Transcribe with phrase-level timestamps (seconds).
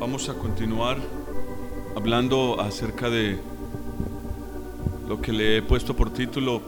[0.00, 0.96] Vamos a continuar
[1.94, 3.38] hablando acerca de
[5.06, 6.62] lo que le he puesto por título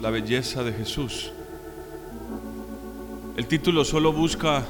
[0.00, 1.32] La belleza de Jesús.
[3.36, 4.64] El título solo busca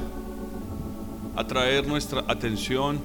[1.36, 2.98] atraer nuestra atención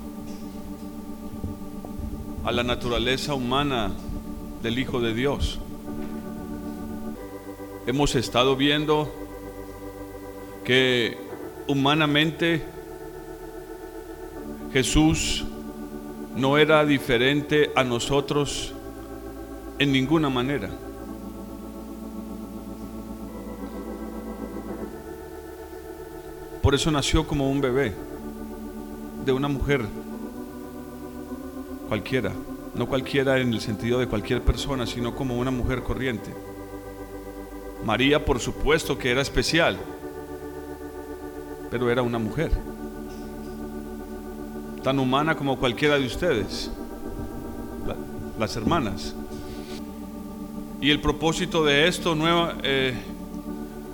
[2.45, 3.91] a la naturaleza humana
[4.63, 5.59] del Hijo de Dios.
[7.85, 9.13] Hemos estado viendo
[10.63, 11.17] que
[11.67, 12.76] humanamente
[14.71, 15.45] Jesús
[16.35, 18.73] no era diferente a nosotros
[19.79, 20.69] en ninguna manera.
[26.61, 27.93] Por eso nació como un bebé
[29.25, 29.85] de una mujer
[31.87, 32.33] cualquiera,
[32.75, 36.33] no cualquiera en el sentido de cualquier persona, sino como una mujer corriente.
[37.85, 39.77] María, por supuesto que era especial,
[41.71, 42.51] pero era una mujer,
[44.87, 46.71] tan humana como cualquiera de ustedes,
[48.39, 49.13] las hermanas.
[50.79, 52.15] Y el propósito de esto
[52.63, 52.93] eh,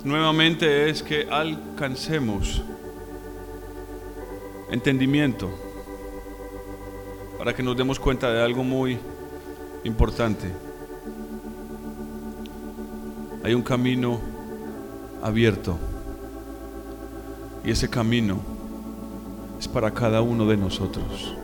[0.04, 2.62] nuevamente es que alcancemos
[4.70, 5.50] entendimiento
[7.38, 8.96] para que nos demos cuenta de algo muy
[9.82, 10.46] importante.
[13.42, 14.20] Hay un camino
[15.24, 15.76] abierto
[17.64, 18.53] y ese camino
[19.64, 21.34] es para cada uno de nosotros.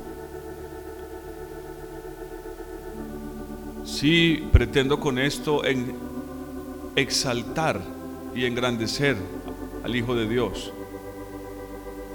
[3.83, 5.63] Sí pretendo con esto
[6.97, 7.81] exaltar
[8.35, 9.17] y engrandecer
[9.83, 10.71] al Hijo de Dios.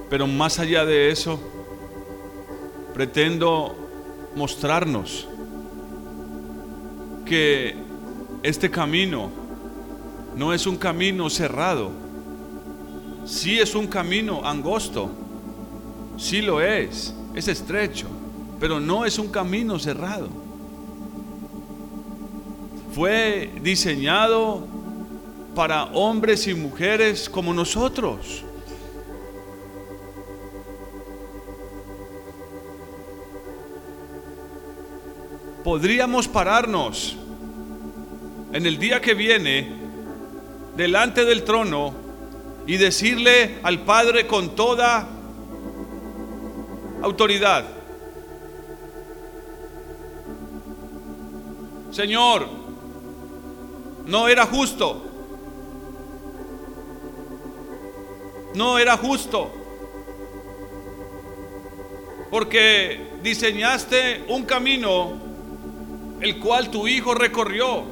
[0.07, 1.39] Pero más allá de eso,
[2.93, 3.75] pretendo
[4.35, 5.27] mostrarnos
[7.25, 7.75] que
[8.43, 9.31] este camino
[10.35, 11.89] no es un camino cerrado,
[13.25, 15.24] sí es un camino angosto,
[16.17, 18.07] sí lo es, es estrecho,
[18.59, 20.45] pero no es un camino cerrado
[22.95, 24.65] fue diseñado
[25.53, 28.41] para hombres y mujeres como nosotros.
[35.61, 37.17] Podríamos pararnos
[38.53, 39.67] en el día que viene
[40.77, 41.93] delante del trono
[42.65, 45.05] y decirle al Padre con toda
[47.05, 47.63] autoridad,
[51.91, 52.47] Señor,
[54.07, 55.01] no era justo.
[58.55, 59.51] No era justo.
[62.31, 65.13] Porque diseñaste un camino
[66.19, 67.83] el cual tu hijo recorrió.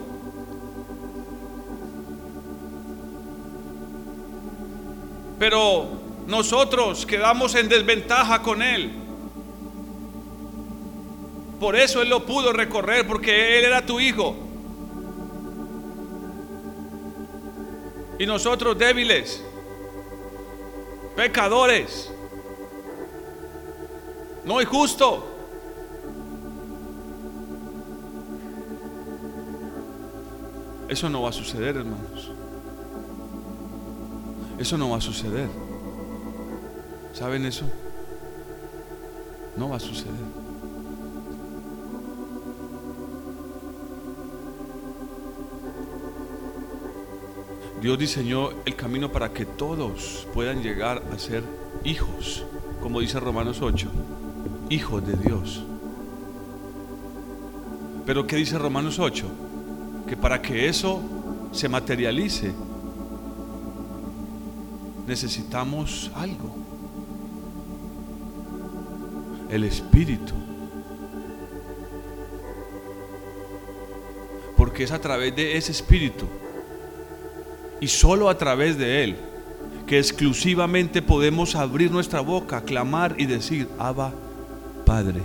[5.37, 5.87] Pero
[6.27, 9.02] nosotros quedamos en desventaja con él.
[11.63, 14.35] Por eso él lo pudo recorrer, porque él era tu hijo.
[18.19, 19.41] Y nosotros débiles,
[21.15, 22.11] pecadores,
[24.43, 25.25] no es justo.
[30.89, 32.29] Eso no va a suceder, hermanos.
[34.59, 35.47] Eso no va a suceder.
[37.13, 37.63] ¿Saben eso?
[39.55, 40.32] No va a suceder.
[47.83, 51.43] Dios diseñó el camino para que todos puedan llegar a ser
[51.83, 52.45] hijos,
[52.81, 53.89] como dice Romanos 8,
[54.69, 55.61] hijos de Dios.
[58.05, 59.25] Pero ¿qué dice Romanos 8?
[60.07, 61.01] Que para que eso
[61.51, 62.53] se materialice,
[65.05, 66.55] necesitamos algo.
[69.49, 70.33] El Espíritu.
[74.55, 76.27] Porque es a través de ese Espíritu
[77.83, 79.17] y solo a través de Él,
[79.85, 84.13] que exclusivamente podemos abrir nuestra boca, clamar y decir, Abba,
[84.85, 85.21] Padre.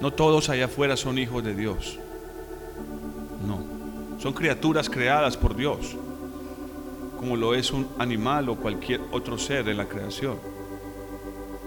[0.00, 2.00] No todos allá afuera son hijos de Dios.
[3.46, 3.62] No.
[4.18, 5.94] Son criaturas creadas por Dios,
[7.20, 10.38] como lo es un animal o cualquier otro ser en la creación.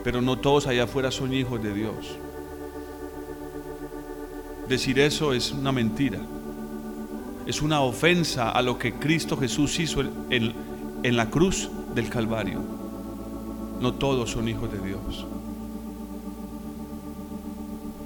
[0.03, 2.17] Pero no todos allá afuera son hijos de Dios.
[4.67, 6.19] Decir eso es una mentira.
[7.45, 12.61] Es una ofensa a lo que Cristo Jesús hizo en, la cruz del Calvario.
[13.79, 15.27] No todos son hijos de Dios.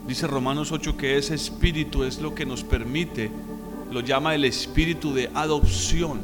[0.05, 3.31] Dice Romanos 8 que ese espíritu es lo que nos permite,
[3.89, 6.19] lo llama el espíritu de adopción.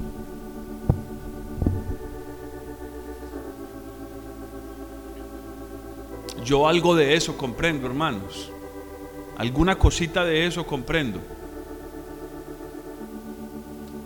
[6.43, 8.51] Yo algo de eso comprendo, hermanos.
[9.37, 11.19] Alguna cosita de eso comprendo.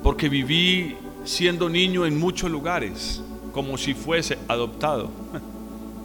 [0.02, 3.22] Porque viví siendo niño en muchos lugares,
[3.52, 5.10] como si fuese adoptado.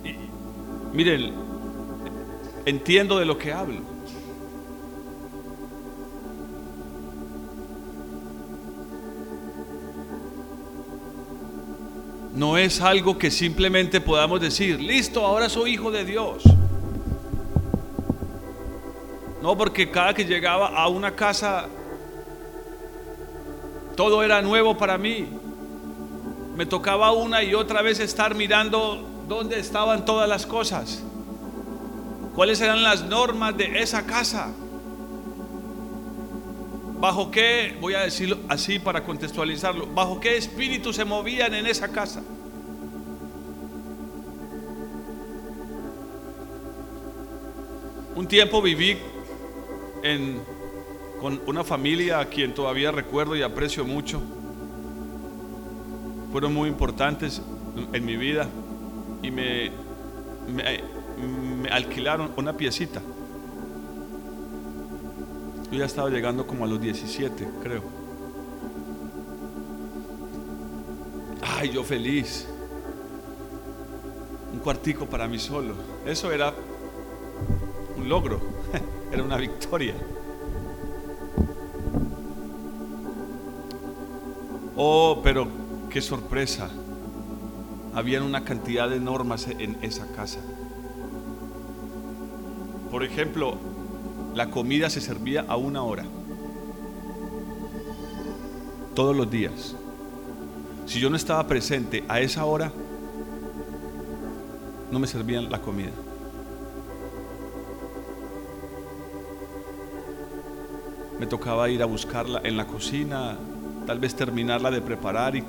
[0.04, 0.16] Y,
[0.94, 1.32] miren,
[2.66, 3.80] entiendo de lo que hablo.
[12.34, 16.42] No es algo que simplemente podamos decir, listo, ahora soy hijo de Dios.
[19.44, 21.68] No, porque cada que llegaba a una casa,
[23.94, 25.28] todo era nuevo para mí.
[26.56, 31.04] Me tocaba una y otra vez estar mirando dónde estaban todas las cosas.
[32.34, 34.50] ¿Cuáles eran las normas de esa casa?
[36.98, 41.88] ¿Bajo qué, voy a decirlo así para contextualizarlo, bajo qué espíritu se movían en esa
[41.88, 42.22] casa?
[48.16, 48.96] Un tiempo viví
[51.20, 54.20] con una familia a quien todavía recuerdo y aprecio mucho.
[56.30, 57.40] Fueron muy importantes
[57.90, 58.46] en mi vida
[59.22, 59.70] y me,
[61.70, 63.00] alquilaron una piecita.
[65.70, 67.82] Yo ya estaba llegando como a los 17, creo.
[71.40, 72.46] Ay, yo feliz.
[74.52, 75.74] Un cuartico para mí solo.
[76.04, 76.52] Eso era
[77.96, 78.53] un logro
[79.14, 79.94] era una victoria.
[84.76, 85.46] Oh, pero
[85.88, 86.68] qué sorpresa.
[87.94, 90.40] Habían una cantidad de normas en esa casa.
[92.90, 93.56] Por ejemplo,
[94.34, 96.04] la comida se servía a una hora.
[98.94, 99.76] Todos los días.
[100.86, 102.72] Si yo no estaba presente a esa hora,
[104.90, 105.92] no me servían la comida.
[111.18, 113.36] Me tocaba ir a buscarla en la cocina,
[113.86, 115.44] tal vez terminarla de preparar y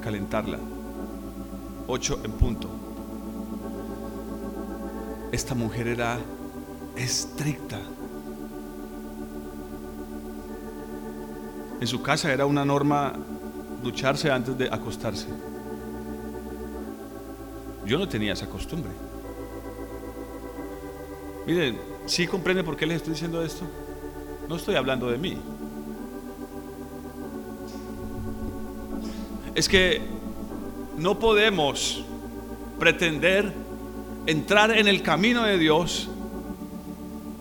[0.00, 0.58] calentarla.
[1.86, 2.68] Ocho en punto.
[5.32, 6.18] Esta mujer era
[6.96, 7.78] estricta.
[11.80, 13.12] En su casa era una norma
[13.82, 15.28] ducharse antes de acostarse.
[17.86, 18.90] Yo no tenía esa costumbre.
[21.46, 23.64] Miren, ¿sí comprende por qué les estoy diciendo esto?
[24.48, 25.36] No estoy hablando de mí.
[29.54, 30.00] Es que
[30.96, 32.02] no podemos
[32.78, 33.52] pretender
[34.26, 36.08] entrar en el camino de Dios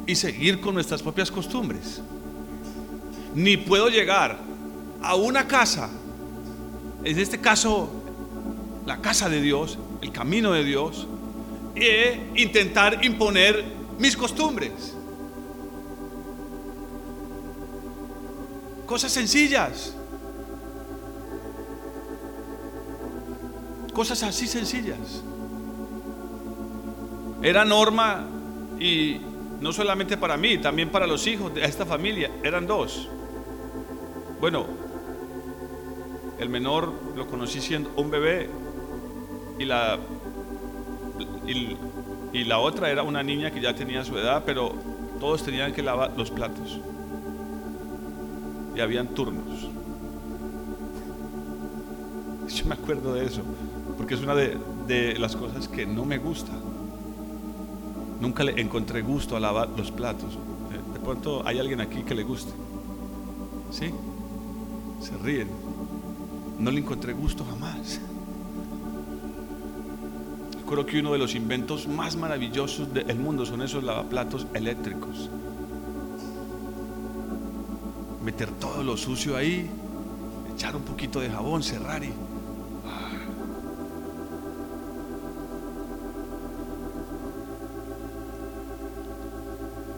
[0.06, 2.02] y seguir con nuestras propias costumbres.
[3.34, 4.38] Ni puedo llegar
[5.02, 5.90] a una casa,
[7.04, 7.90] en este caso
[8.86, 11.08] la casa de Dios, el camino de Dios,
[11.76, 13.64] e intentar imponer
[13.98, 14.97] mis costumbres.
[18.88, 19.94] Cosas sencillas.
[23.94, 25.24] Cosas así sencillas.
[27.44, 28.26] Era norma
[28.80, 29.20] y
[29.60, 32.32] no solamente para mí, también para los hijos de esta familia.
[32.44, 33.10] Eran dos.
[34.40, 34.66] Bueno,
[36.40, 38.50] el menor lo conocí siendo un bebé
[39.60, 40.00] y la,
[41.46, 41.76] y,
[42.32, 44.74] y la otra era una niña que ya tenía su edad, pero
[45.20, 46.80] todos tenían que lavar los platos
[48.78, 49.68] y habían turnos.
[52.48, 53.42] Yo me acuerdo de eso,
[53.98, 56.52] porque es una de, las cosas que no me gusta.
[58.22, 60.38] Nunca le encontré gusto a lavar los platos.
[60.94, 62.52] De pronto hay alguien aquí que le guste.
[63.72, 63.92] ¿Sí?
[65.02, 65.50] Se ríen.
[66.60, 68.00] No le encontré gusto jamás.
[70.68, 75.30] Creo que uno de los inventos más maravillosos del mundo son esos lavaplatos eléctricos
[78.28, 79.70] meter todo lo sucio ahí,
[80.54, 82.12] echar un poquito de jabón, cerrar y...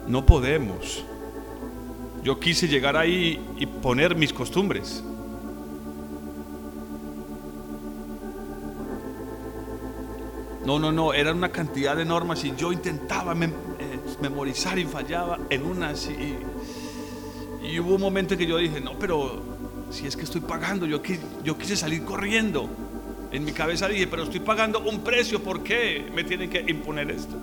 [0.07, 1.03] No podemos.
[2.23, 5.03] Yo quise llegar ahí y poner mis costumbres.
[10.67, 13.49] No, no, no, eran una cantidad de normas y yo intentaba eh,
[14.21, 16.37] memorizar y fallaba en unas y, y
[17.77, 19.43] hubo un momento en que yo dije, no, pero
[19.91, 22.69] si es que estoy pagando, yo quise salir corriendo.
[23.31, 27.11] En mi cabeza dije, pero estoy pagando un precio, ¿por qué me tienen que imponer
[27.11, 27.35] esto?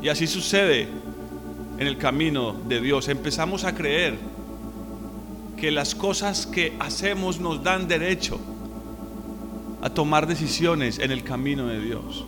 [0.00, 0.88] Y así sucede
[1.78, 3.08] en el camino de Dios.
[3.08, 4.16] Empezamos a creer
[5.58, 8.40] que las cosas que hacemos nos dan derecho
[9.82, 12.24] a tomar decisiones en el camino de Dios.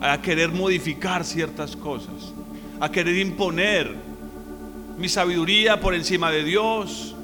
[0.00, 2.32] a querer modificar ciertas cosas,
[2.80, 3.96] a querer imponer
[4.98, 7.14] mi sabiduría por encima de Dios,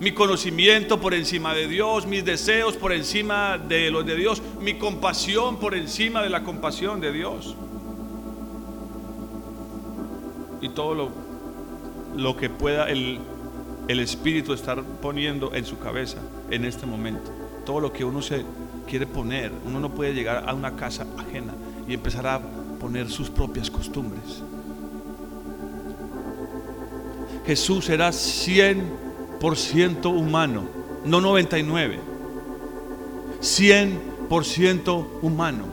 [0.00, 4.74] mi conocimiento por encima de Dios, mis deseos por encima de los de Dios, mi
[4.74, 7.56] compasión por encima de la compasión de Dios.
[10.60, 11.10] Y todo lo,
[12.16, 13.18] lo que pueda el,
[13.88, 16.18] el Espíritu estar poniendo en su cabeza
[16.50, 17.30] en este momento.
[17.64, 18.44] Todo lo que uno se
[18.86, 21.54] quiere poner, uno no puede llegar a una casa ajena
[21.88, 22.40] y empezar a
[22.78, 24.42] poner sus propias costumbres.
[27.46, 30.68] Jesús era 100% humano,
[31.04, 32.00] no 99.
[33.40, 35.66] 100% humano.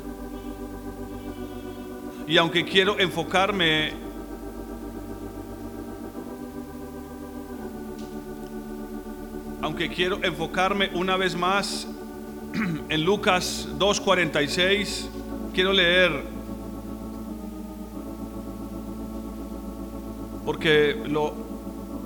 [2.28, 3.94] Y aunque quiero enfocarme
[9.62, 11.88] aunque quiero enfocarme una vez más
[12.90, 15.08] en Lucas 2:46,
[15.54, 16.24] quiero leer
[20.46, 21.51] porque lo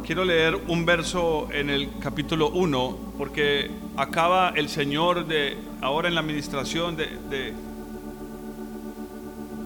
[0.05, 6.13] quiero leer un verso en el capítulo 1 porque acaba el Señor de ahora en
[6.13, 7.53] la administración de,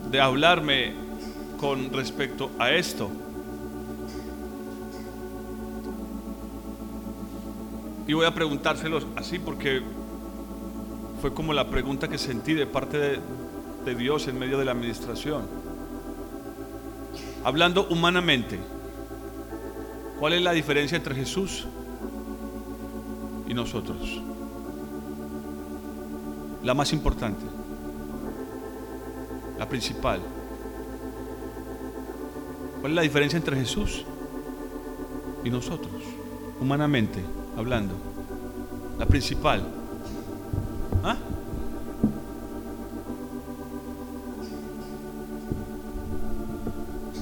[0.10, 0.94] de, hablarme
[1.58, 3.12] con respecto a esto.
[8.08, 9.82] Y voy a preguntárselos así porque
[11.22, 13.20] fue como la pregunta que sentí de parte
[13.84, 15.46] de Dios en medio de la administración.
[17.44, 18.58] Hablando humanamente,
[20.20, 21.68] ¿cuál es la diferencia entre Jesús
[23.48, 24.22] y nosotros?
[26.64, 27.46] La más importante,
[29.58, 30.20] la principal.
[32.82, 34.06] ¿Cuál es la diferencia entre Jesús
[35.44, 36.02] y nosotros,
[36.62, 37.24] humanamente?
[37.60, 37.94] hablando.
[38.98, 39.62] La principal.
[41.04, 41.18] ¿Ah?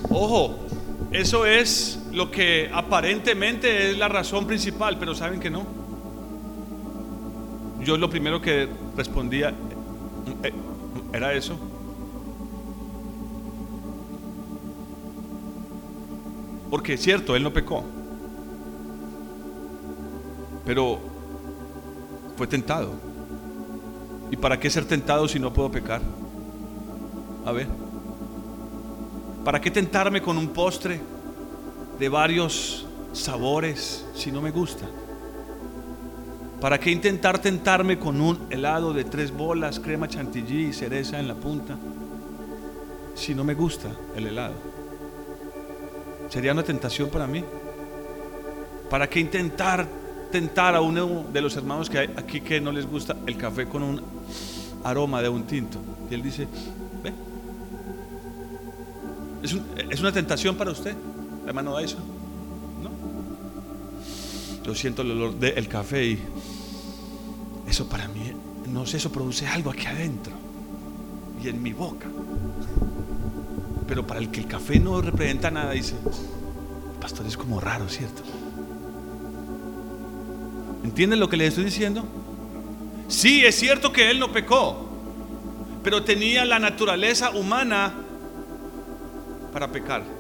[0.10, 0.56] Ojo,
[1.12, 5.68] eso es lo que aparentemente es la razón principal, pero saben que no.
[7.80, 9.54] Yo lo primero que respondía
[10.44, 10.52] eh,
[11.14, 11.56] era eso.
[16.72, 17.84] Porque es cierto, él no pecó.
[20.66, 21.00] Pero
[22.36, 22.94] fue tentado.
[24.32, 26.02] ¿Y para qué ser tentado si no puedo pecar?
[27.46, 27.68] A ver.
[29.46, 31.00] ¿Para qué tentarme con un postre
[32.00, 34.86] de varios sabores si no me gusta?
[36.62, 41.28] ¿Para qué intentar tentarme con un helado de tres bolas, crema chantilly y cereza en
[41.28, 41.78] la punta
[43.16, 44.56] si no me gusta el helado?
[46.30, 47.44] ¿Sería una tentación para mí?
[48.90, 49.88] ¿Para qué intentar
[50.32, 53.66] tentar a uno de los hermanos que hay aquí que no les gusta el café
[53.68, 54.02] con un
[54.84, 55.80] aroma de un tinto.
[56.10, 56.48] Y él dice,
[57.04, 57.14] ve,
[59.90, 60.96] es, una tentación para usted,
[61.48, 62.04] hermano Dyson.
[62.84, 62.92] ¿No?
[64.64, 66.20] Yo siento el olor del café y
[67.68, 68.32] eso para mí,
[68.68, 70.34] no sé, eso produce algo aquí adentro
[71.44, 72.08] y en mi boca.
[73.88, 75.96] Pero para el que el café no representa nada, dice,
[77.00, 78.22] pastor es como raro, ¿cierto?
[80.84, 82.06] ¿Entienden lo que les estoy diciendo?
[83.08, 84.90] Sí, es cierto que él no pecó,
[85.84, 87.94] pero tenía la naturaleza humana
[89.54, 90.17] para pecar.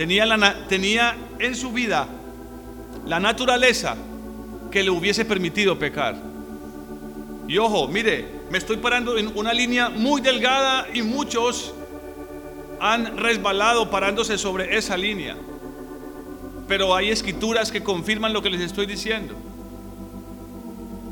[0.00, 2.08] Tenía, la, tenía en su vida
[3.06, 3.96] la naturaleza
[4.70, 6.16] que le hubiese permitido pecar.
[7.46, 11.74] Y ojo, mire, me estoy parando en una línea muy delgada y muchos
[12.80, 15.36] han resbalado parándose sobre esa línea.
[16.66, 19.34] Pero hay escrituras que confirman lo que les estoy diciendo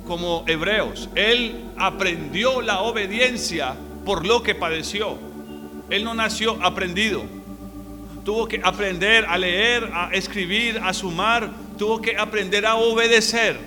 [0.06, 1.10] como hebreos.
[1.14, 3.74] Él aprendió la obediencia
[4.06, 5.18] por lo que padeció.
[5.90, 7.36] Él no nació aprendido.
[8.28, 11.50] Tuvo que aprender a leer, a escribir, a sumar.
[11.78, 13.58] Tuvo que aprender a obedecer.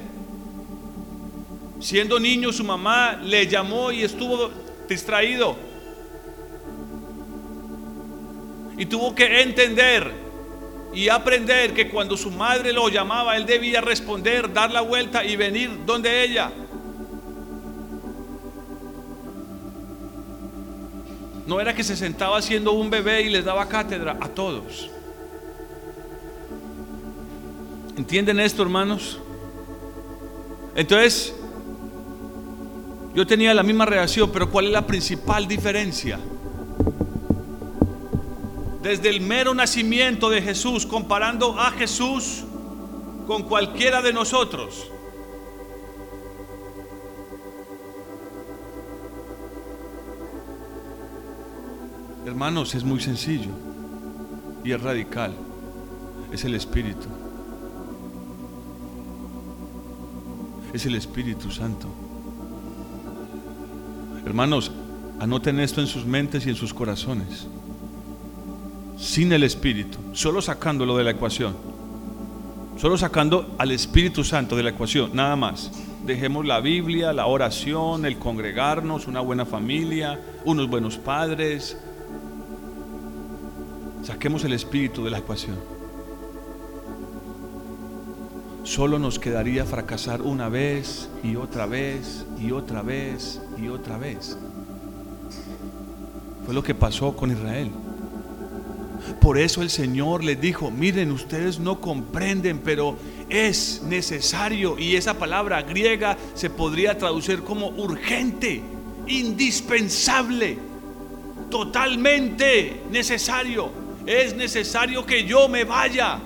[1.80, 4.51] Siendo niño, su mamá le llamó y estuvo
[4.88, 5.58] distraído.
[8.77, 10.12] Y tuvo que entender
[10.94, 15.38] y aprender que cuando su madre lo llamaba, él debía responder, dar la vuelta y
[15.38, 16.51] venir donde ella.
[21.51, 24.89] No era que se sentaba haciendo un bebé y les daba cátedra a todos.
[27.98, 29.20] ¿Entienden esto, hermanos?
[30.75, 31.36] Entonces,
[33.13, 36.20] yo tenía la misma reacción, pero ¿cuál es la principal diferencia?
[38.81, 42.46] desde el mero nacimiento de Jesús, comparando a Jesús
[43.27, 44.89] con cualquiera de nosotros.
[52.25, 53.51] Hermanos, es muy sencillo
[54.63, 55.34] y es radical.
[56.32, 57.08] Es el Espíritu.
[60.72, 61.88] Es el Espíritu Santo.
[64.25, 64.72] Hermanos,
[65.20, 67.48] anoten esto en sus mentes y en sus corazones.
[68.98, 71.56] Sin el Espíritu, solo sacándolo de la ecuación,
[72.78, 75.72] solo sacando al Espíritu Santo de la ecuación, nada más.
[76.06, 81.78] Dejemos la Biblia, la oración, el congregarnos, una buena familia, unos buenos padres.
[84.03, 85.58] Saquemos el Espíritu de la ecuación.
[88.63, 94.38] Solo nos quedaría fracasar una vez y otra vez y otra vez y otra vez.
[96.46, 97.70] Fue lo que pasó con Israel.
[99.20, 102.98] Por eso el Señor les dijo, miren, ustedes no comprenden, pero
[103.29, 104.79] es necesario.
[104.79, 108.62] Y esa palabra griega se podría traducir como urgente,
[109.08, 110.58] indispensable,
[111.50, 113.81] totalmente necesario.
[114.05, 116.20] Es necesario que yo me vaya.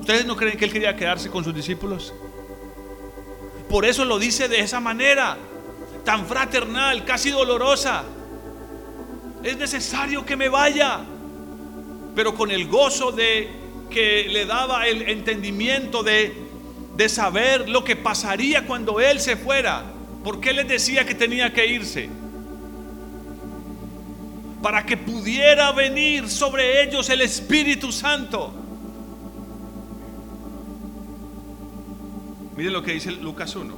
[0.00, 2.12] ¿Ustedes no creen que Él quería quedarse con sus discípulos?
[3.68, 5.36] Por eso lo dice de esa manera,
[6.04, 8.04] tan fraternal, casi dolorosa.
[9.42, 11.00] Es necesario que me vaya,
[12.14, 13.48] pero con el gozo de
[13.90, 16.34] que le daba el entendimiento de,
[16.96, 19.84] de saber lo que pasaría cuando Él se fuera.
[20.24, 22.08] ¿Por qué les decía que tenía que irse?
[24.62, 28.52] Para que pudiera venir sobre ellos el Espíritu Santo.
[32.56, 33.72] Miren lo que dice Lucas 1.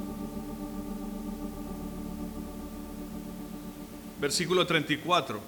[4.20, 5.40] Versículo 34.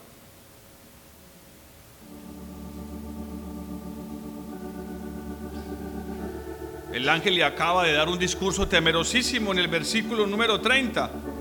[6.93, 11.32] El ángel le acaba de dar un discurso temerosísimo en el versículo número 30.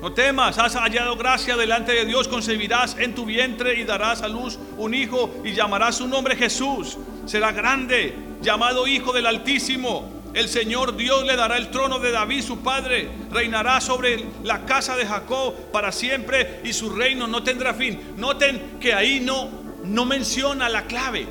[0.00, 4.28] No temas, has hallado gracia delante de Dios, concebirás en tu vientre y darás a
[4.28, 6.96] luz un hijo y llamarás su nombre Jesús.
[7.26, 10.08] Será grande, llamado Hijo del Altísimo.
[10.34, 13.10] El Señor Dios le dará el trono de David, su padre.
[13.32, 18.14] Reinará sobre la casa de Jacob para siempre y su reino no tendrá fin.
[18.16, 19.50] Noten que ahí no,
[19.82, 21.26] no menciona la clave.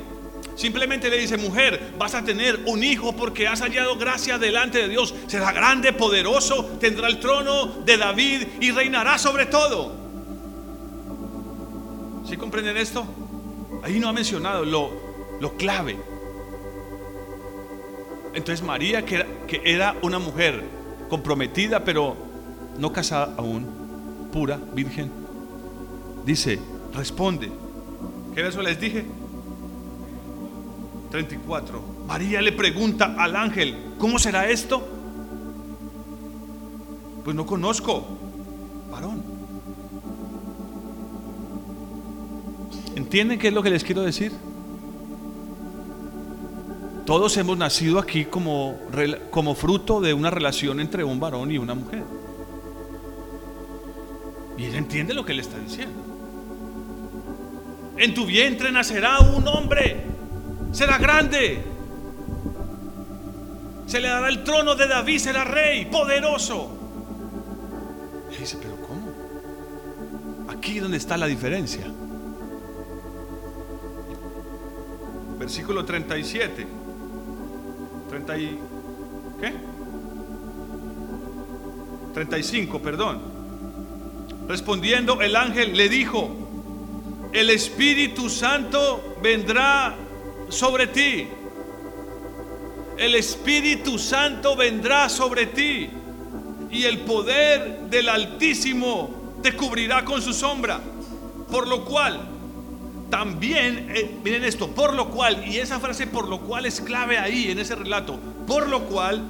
[0.58, 4.88] Simplemente le dice, mujer, vas a tener un hijo porque has hallado gracia delante de
[4.88, 5.14] Dios.
[5.28, 9.94] Será grande, poderoso, tendrá el trono de David y reinará sobre todo.
[12.28, 13.06] ¿Sí comprenden esto?
[13.84, 14.90] Ahí no ha mencionado lo,
[15.40, 15.96] lo clave.
[18.34, 20.64] Entonces María, que era, que era una mujer
[21.08, 22.16] comprometida, pero
[22.78, 25.08] no casada aún, pura, virgen,
[26.24, 26.58] dice,
[26.92, 27.48] responde.
[28.34, 29.04] ¿Qué les dije?
[31.10, 31.82] 34.
[32.06, 34.86] María le pregunta al ángel, ¿cómo será esto?
[37.24, 38.06] Pues no conozco,
[38.90, 39.22] varón.
[42.94, 44.32] ¿Entienden qué es lo que les quiero decir?
[47.06, 48.78] Todos hemos nacido aquí como,
[49.30, 52.04] como fruto de una relación entre un varón y una mujer.
[54.58, 55.98] Y él entiende lo que le está diciendo.
[57.96, 60.04] En tu vientre nacerá un hombre,
[60.72, 61.62] será grande.
[63.86, 66.70] Se le dará el trono de David, será rey, poderoso.
[68.30, 69.10] Y dice, pero ¿cómo?
[70.50, 71.86] Aquí donde está la diferencia.
[75.38, 76.66] Versículo 37.
[78.10, 78.58] 30 y,
[79.40, 79.52] ¿qué?
[82.14, 83.20] 35, perdón.
[84.48, 86.30] Respondiendo el ángel le dijo,
[87.32, 89.94] el Espíritu Santo vendrá
[90.48, 91.28] sobre ti.
[92.96, 95.88] El Espíritu Santo vendrá sobre ti
[96.70, 99.10] y el poder del Altísimo
[99.42, 100.80] te cubrirá con su sombra.
[101.50, 102.20] Por lo cual,
[103.10, 107.18] también, eh, miren esto, por lo cual, y esa frase por lo cual es clave
[107.18, 109.22] ahí en ese relato, por lo cual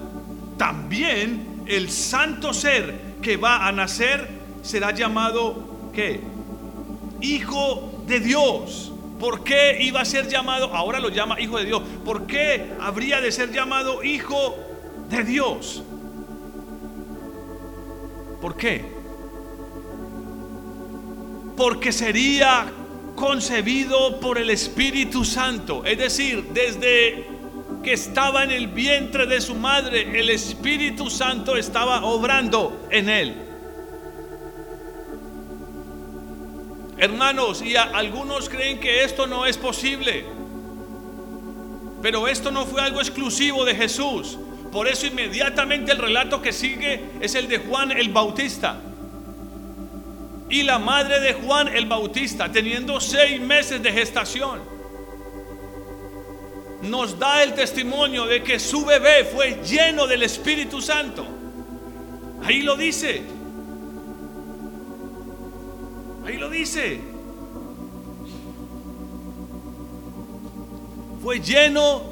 [0.56, 4.28] también el santo ser que va a nacer
[4.62, 6.20] será llamado, ¿qué?
[7.20, 8.92] Hijo de Dios.
[9.18, 10.74] ¿Por qué iba a ser llamado?
[10.74, 11.82] Ahora lo llama hijo de Dios.
[12.04, 14.56] ¿Por qué habría de ser llamado hijo
[15.08, 15.82] de Dios?
[18.40, 18.84] ¿Por qué?
[21.56, 22.66] Porque sería
[23.16, 25.84] concebido por el Espíritu Santo.
[25.84, 27.26] Es decir, desde
[27.82, 33.47] que estaba en el vientre de su madre, el Espíritu Santo estaba obrando en él.
[36.98, 40.24] Hermanos, y algunos creen que esto no es posible.
[42.02, 44.38] Pero esto no fue algo exclusivo de Jesús.
[44.72, 48.80] Por eso inmediatamente el relato que sigue es el de Juan el Bautista.
[50.50, 54.60] y la madre de Juan el Bautista, teniendo seis meses de gestación,
[56.82, 61.26] nos da el testimonio de que su bebé fue lleno del Espíritu Santo.
[62.44, 63.37] Ahí lo dice.
[66.28, 67.00] Ahí lo dice.
[71.22, 72.02] Fue lleno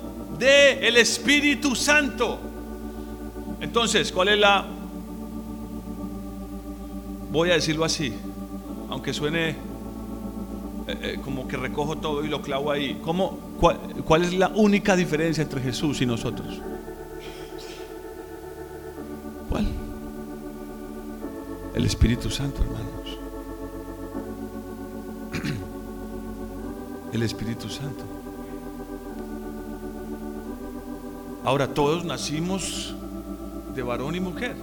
[0.40, 2.38] el Espíritu Santo.
[3.60, 4.64] Entonces, ¿cuál es la...
[7.30, 8.14] Voy a decirlo así,
[8.88, 9.54] aunque suene eh,
[10.88, 12.98] eh, como que recojo todo y lo clavo ahí.
[13.04, 13.76] ¿Cómo, cuál,
[14.06, 16.58] ¿Cuál es la única diferencia entre Jesús y nosotros?
[19.50, 19.66] ¿Cuál?
[21.74, 22.85] El Espíritu Santo, hermanos.
[27.16, 28.04] El Espíritu Santo.
[31.46, 32.94] Ahora todos nacimos
[33.74, 34.54] de varón y mujer.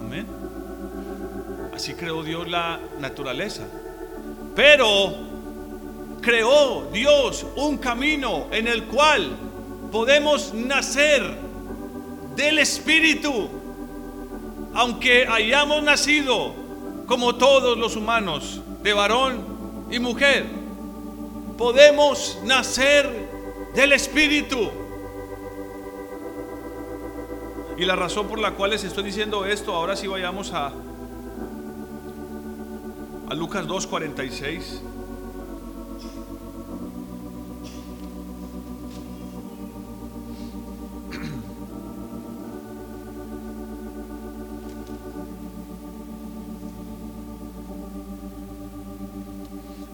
[0.00, 0.26] Amén.
[1.74, 3.64] Así creó Dios la naturaleza.
[4.56, 5.12] Pero
[6.22, 9.28] creó Dios un camino en el cual
[9.90, 11.22] podemos nacer
[12.34, 13.50] del Espíritu.
[14.72, 16.54] Aunque hayamos nacido
[17.06, 19.44] como todos los humanos, de varón
[19.90, 20.61] y mujer,
[21.56, 23.10] podemos nacer
[23.74, 24.70] del Espíritu.
[27.76, 30.72] Y la razón por la cual les estoy diciendo esto, ahora sí vayamos a,
[33.28, 34.91] a Lucas 2.46.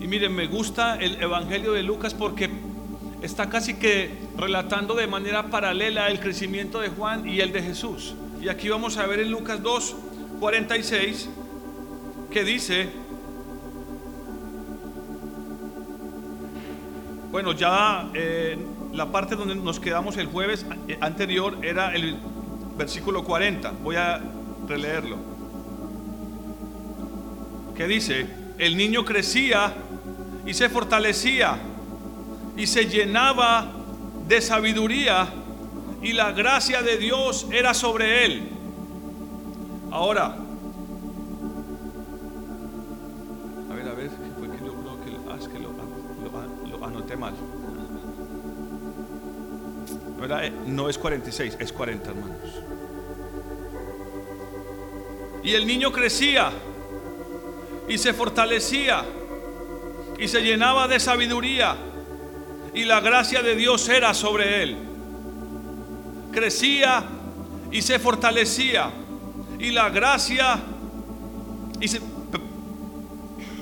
[0.09, 2.49] Miren, me gusta el Evangelio de Lucas porque
[3.21, 8.15] está casi que relatando de manera paralela el crecimiento de Juan y el de Jesús.
[8.41, 9.97] Y aquí vamos a ver en Lucas 2,
[10.41, 11.29] 46,
[12.31, 12.89] que dice,
[17.31, 18.57] bueno, ya eh,
[18.95, 20.65] la parte donde nos quedamos el jueves
[21.01, 22.17] anterior era el
[22.79, 24.23] versículo 40, voy a
[24.67, 25.19] releerlo,
[27.77, 29.75] que dice, el niño crecía
[30.49, 31.59] y se fortalecía
[32.57, 33.67] y se llenaba
[34.27, 35.29] de sabiduría
[36.03, 38.49] y la gracia de Dios era sobre él.
[39.91, 40.37] Ahora,
[43.71, 44.73] a ver, a ver, ¿qué fue que creo
[45.05, 47.35] que, ah, es que lo, lo- lo anoté mal.
[50.19, 50.45] ¿Verdad?
[50.47, 52.39] Eh, No es 46, es 40, hermanos.
[55.45, 56.51] Y el niño crecía
[57.89, 59.05] y se fortalecía
[60.19, 61.77] y se llenaba de sabiduría
[62.75, 64.77] y la gracia de Dios era sobre él.
[66.33, 67.05] Crecía
[67.71, 68.91] y se fortalecía
[69.59, 70.61] y la gracia
[71.81, 72.01] y se,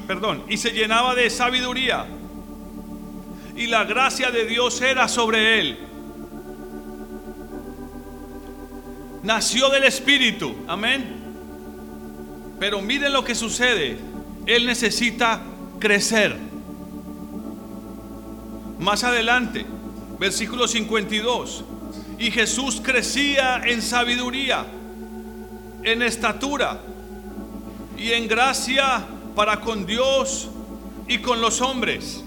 [0.06, 2.06] perdón, y se llenaba de sabiduría
[3.54, 5.78] y la gracia de Dios era sobre él.
[9.22, 11.16] Nació del Espíritu, amén.
[12.60, 13.98] Pero miren lo que sucede.
[14.46, 15.42] Él necesita
[15.80, 16.45] crecer.
[18.78, 19.64] Más adelante,
[20.18, 21.64] versículo 52.
[22.18, 24.66] Y Jesús crecía en sabiduría,
[25.82, 26.80] en estatura
[27.96, 30.48] y en gracia para con Dios
[31.08, 32.22] y con los hombres.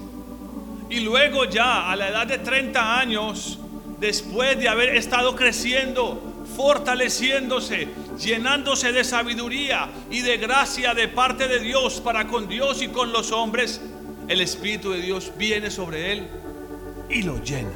[0.88, 3.58] Y luego ya a la edad de 30 años,
[4.00, 11.60] después de haber estado creciendo, fortaleciéndose, llenándose de sabiduría y de gracia de parte de
[11.60, 13.80] Dios para con Dios y con los hombres,
[14.26, 16.39] el Espíritu de Dios viene sobre él
[17.10, 17.70] y lo llena.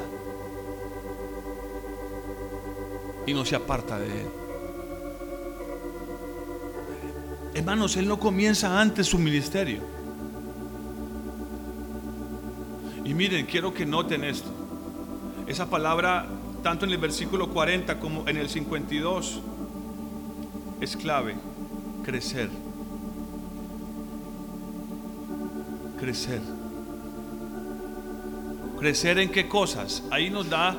[3.26, 4.28] Y no se aparta de él.
[7.54, 9.80] Hermanos, él no comienza antes su ministerio.
[13.04, 14.50] Y miren, quiero que noten esto.
[15.46, 16.26] Esa palabra,
[16.62, 19.40] tanto en el versículo 40 como en el 52,
[20.80, 21.36] es clave.
[22.02, 22.50] Crecer.
[25.98, 26.53] Crecer.
[28.78, 30.02] Crecer en qué cosas?
[30.10, 30.76] Ahí nos da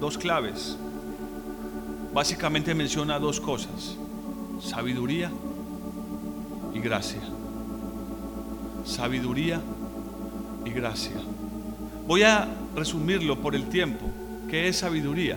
[0.00, 0.76] dos claves.
[2.12, 3.96] Básicamente menciona dos cosas.
[4.60, 5.30] Sabiduría
[6.74, 7.22] y gracia.
[8.84, 9.60] Sabiduría
[10.64, 11.16] y gracia.
[12.06, 14.06] Voy a resumirlo por el tiempo.
[14.48, 15.36] ¿Qué es sabiduría?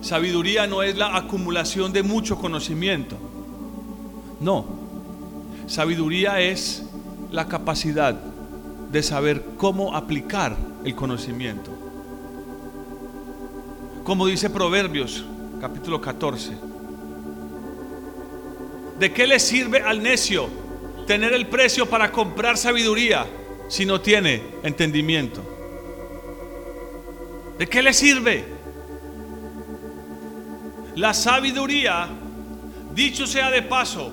[0.00, 3.16] Sabiduría no es la acumulación de mucho conocimiento.
[4.40, 4.66] No.
[5.66, 6.83] Sabiduría es
[7.34, 11.72] la capacidad de saber cómo aplicar el conocimiento.
[14.04, 15.24] Como dice Proverbios
[15.60, 16.52] capítulo 14.
[19.00, 20.48] ¿De qué le sirve al necio
[21.08, 23.26] tener el precio para comprar sabiduría
[23.66, 25.42] si no tiene entendimiento?
[27.58, 28.44] ¿De qué le sirve?
[30.94, 32.06] La sabiduría,
[32.94, 34.12] dicho sea de paso,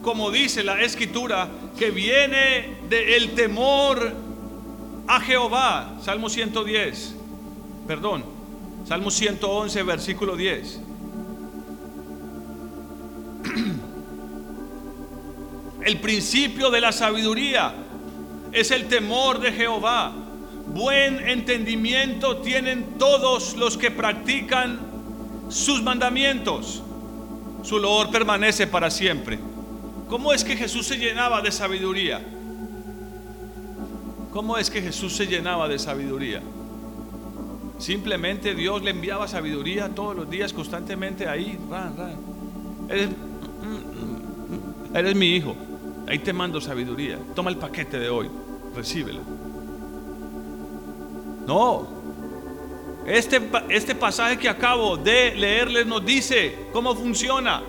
[0.00, 1.46] como dice la escritura,
[1.78, 4.12] que viene del temor
[5.06, 5.96] a Jehová.
[6.02, 7.14] Salmo 110,
[7.86, 8.24] perdón,
[8.86, 10.80] Salmo 111, versículo 10.
[15.84, 17.74] El principio de la sabiduría
[18.52, 20.12] es el temor de Jehová.
[20.66, 24.78] Buen entendimiento tienen todos los que practican
[25.50, 26.82] sus mandamientos.
[27.62, 29.38] Su loor permanece para siempre.
[30.08, 32.20] ¿Cómo es que Jesús se llenaba de sabiduría?
[34.32, 36.42] ¿Cómo es que Jesús se llenaba de sabiduría?
[37.78, 41.58] Simplemente Dios le enviaba sabiduría todos los días, constantemente ahí.
[42.88, 43.08] Eres,
[44.94, 45.54] eres mi hijo.
[46.06, 47.18] Ahí te mando sabiduría.
[47.34, 48.30] Toma el paquete de hoy.
[48.74, 49.20] Recíbelo.
[51.46, 51.86] No.
[53.06, 57.62] Este, este pasaje que acabo de leerles nos dice cómo funciona.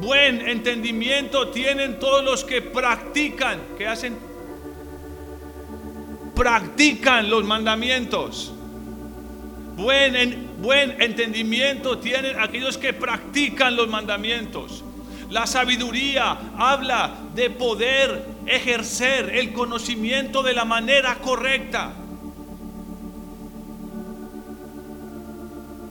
[0.00, 4.18] Buen entendimiento tienen todos los que practican, que hacen,
[6.34, 8.52] practican los mandamientos.
[9.76, 14.84] Buen, buen entendimiento tienen aquellos que practican los mandamientos.
[15.30, 21.92] La sabiduría habla de poder ejercer el conocimiento de la manera correcta.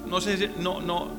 [0.08, 1.12] No, se, no, no,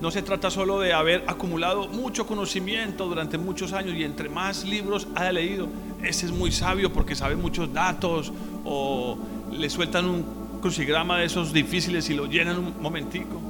[0.00, 4.64] no se trata solo de haber acumulado mucho conocimiento durante muchos años y entre más
[4.64, 5.68] libros haya leído,
[6.02, 8.32] ese es muy sabio porque sabe muchos datos
[8.64, 9.18] o
[9.52, 10.24] le sueltan un
[10.60, 13.40] crucigrama de esos difíciles y lo llenan un momentico.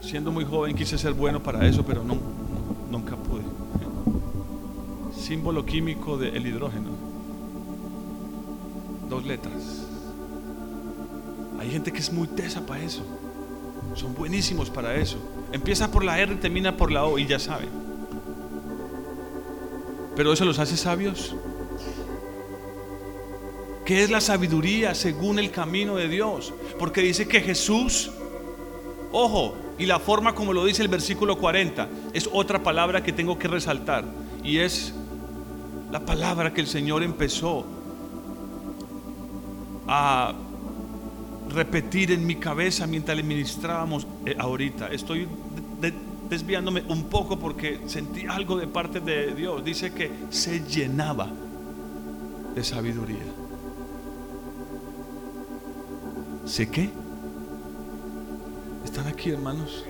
[0.00, 3.42] Siendo muy joven quise ser bueno para eso, pero nunca pude.
[5.16, 7.14] Símbolo químico del hidrógeno
[9.08, 9.83] dos letras.
[11.64, 13.02] Hay gente que es muy tesa para eso.
[13.94, 15.16] Son buenísimos para eso.
[15.50, 17.70] Empieza por la R y termina por la O y ya saben.
[20.14, 21.34] Pero eso los hace sabios.
[23.86, 26.52] ¿Qué es la sabiduría según el camino de Dios?
[26.78, 28.10] Porque dice que Jesús,
[29.10, 33.38] ojo, y la forma como lo dice el versículo 40, es otra palabra que tengo
[33.38, 34.04] que resaltar.
[34.42, 34.92] Y es
[35.90, 37.64] la palabra que el Señor empezó
[39.88, 40.34] a
[41.54, 44.88] repetir en mi cabeza mientras le ministrábamos eh, ahorita.
[44.88, 45.28] Estoy
[46.28, 49.64] desviándome un poco porque sentí algo de parte de Dios.
[49.64, 51.28] Dice que se llenaba
[52.54, 53.24] de sabiduría.
[56.44, 56.90] ¿Sé qué?
[58.84, 59.84] ¿Están aquí, hermanos?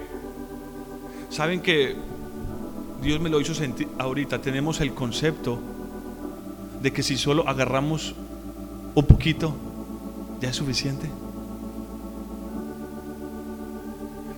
[1.30, 1.96] ¿Saben que
[3.02, 4.40] Dios me lo hizo sentir ahorita?
[4.40, 5.58] Tenemos el concepto
[6.80, 8.14] de que si solo agarramos
[8.94, 9.54] un poquito,
[10.40, 11.08] ¿Ya es suficiente?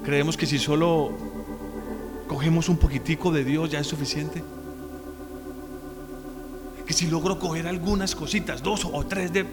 [0.07, 1.11] Creemos que si solo
[2.29, 4.41] cogemos un poquitico de Dios ya es suficiente.
[6.87, 9.45] Que si logro coger algunas cositas, dos o tres de,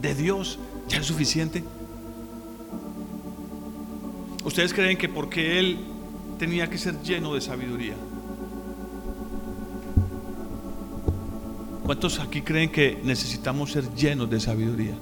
[0.00, 1.64] de Dios, ya es suficiente.
[4.44, 5.80] ¿Ustedes creen que porque Él
[6.38, 7.96] tenía que ser lleno de sabiduría?
[11.82, 14.94] ¿Cuántos aquí creen que necesitamos ser llenos de sabiduría?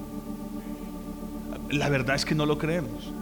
[1.69, 3.13] La verdad es que no lo creemos.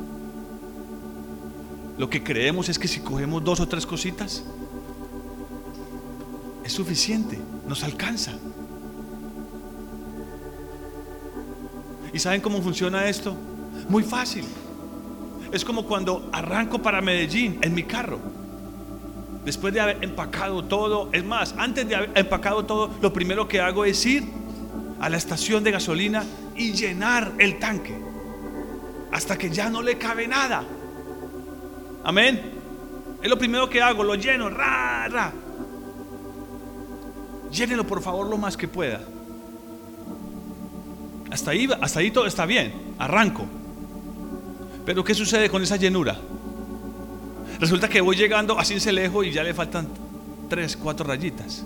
[1.97, 4.43] Lo que creemos es que si cogemos dos o tres cositas,
[6.63, 8.33] es suficiente, nos alcanza.
[12.13, 13.35] ¿Y saben cómo funciona esto?
[13.89, 14.45] Muy fácil.
[15.51, 18.19] Es como cuando arranco para Medellín en mi carro.
[19.45, 23.61] Después de haber empacado todo, es más, antes de haber empacado todo, lo primero que
[23.61, 24.25] hago es ir
[24.99, 27.97] a la estación de gasolina y llenar el tanque
[29.11, 30.63] hasta que ya no le cabe nada.
[32.07, 32.39] Amén.
[33.21, 35.33] Es lo primero que hago, lo lleno, ra.
[37.51, 39.01] Llénelo por favor lo más que pueda.
[41.29, 43.45] Hasta ahí, hasta ahí todo está bien, arranco.
[44.85, 46.15] Pero ¿qué sucede con esa llenura?
[47.59, 49.89] Resulta que voy llegando a Cincelejo y ya le faltan
[50.47, 51.65] tres, cuatro rayitas.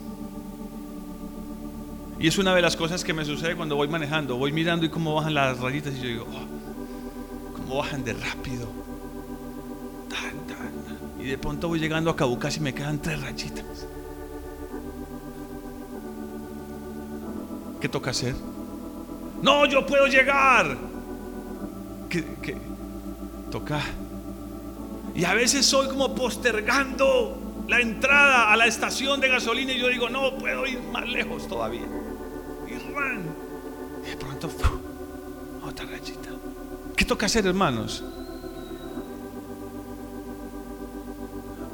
[2.19, 4.37] Y es una de las cosas que me sucede cuando voy manejando.
[4.37, 6.27] Voy mirando y cómo bajan las rayitas y yo digo,
[7.69, 8.90] oh, bajan de rápido.
[11.21, 13.85] Y de pronto voy llegando a Cabucas y me quedan tres rayitas.
[17.79, 18.35] ¿Qué toca hacer?
[19.41, 20.77] No, yo puedo llegar.
[22.09, 22.57] ¿Qué?
[23.51, 23.81] Toca
[25.13, 29.89] Y a veces soy como postergando la entrada a la estación de gasolina y yo
[29.89, 31.87] digo, no, puedo ir más lejos todavía.
[32.67, 33.23] Y ran.
[34.05, 34.49] Y de pronto,
[35.63, 36.29] otra rayita.
[36.95, 38.03] ¿Qué toca hacer, hermanos?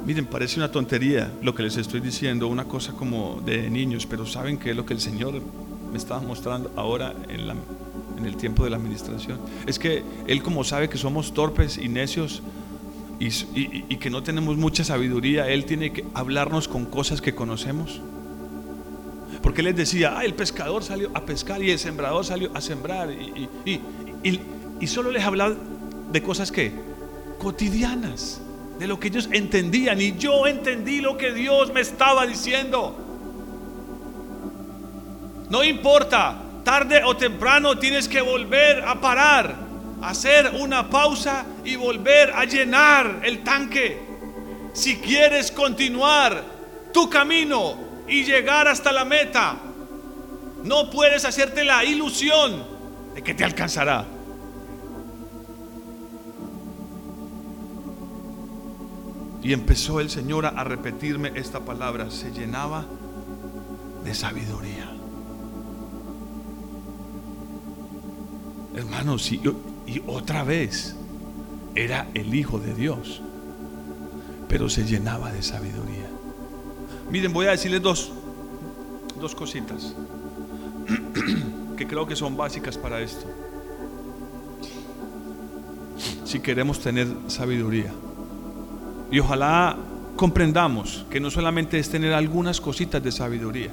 [0.08, 4.24] Miren, parece una tontería lo que les estoy diciendo, una cosa como de niños, pero
[4.24, 5.34] ¿saben qué es lo que el Señor
[5.92, 9.38] me estaba mostrando ahora en, el tiempo de la administración?
[9.66, 12.42] Es que Él como sabe que somos torpes y necios
[13.20, 18.00] y, y que no tenemos mucha sabiduría, Él tiene que hablarnos con cosas que conocemos.
[19.42, 23.10] Porque les decía, ah, el pescador salió a pescar y el sembrador salió a sembrar.
[23.12, 23.80] Y,
[24.80, 25.54] y solo les hablaba
[26.10, 26.72] de cosas que
[27.38, 28.40] cotidianas
[28.78, 32.96] de lo que ellos entendían y yo entendí lo que Dios me estaba diciendo.
[35.50, 39.54] No importa, tarde o temprano tienes que volver a parar,
[40.02, 43.98] hacer una pausa y volver a llenar el tanque.
[44.74, 46.44] Si quieres continuar
[46.92, 49.56] tu camino y llegar hasta la meta,
[50.62, 52.64] no puedes hacerte la ilusión
[53.14, 54.04] de que te alcanzará.
[59.42, 62.84] Y empezó el Señor a repetirme esta palabra, se llenaba
[64.04, 64.90] de sabiduría.
[68.74, 69.40] Hermanos, y,
[70.06, 70.94] otra vez
[71.74, 73.20] era el Hijo de Dios,
[74.48, 76.08] pero se llenaba de sabiduría.
[77.10, 78.12] Miren, voy a decirles dos,
[79.20, 79.94] dos cositas
[81.76, 83.26] que creo que son básicas para esto.
[86.24, 87.92] Si queremos tener sabiduría.
[89.10, 89.76] Y ojalá
[90.16, 93.70] comprendamos que no solamente es tener algunas cositas de sabiduría,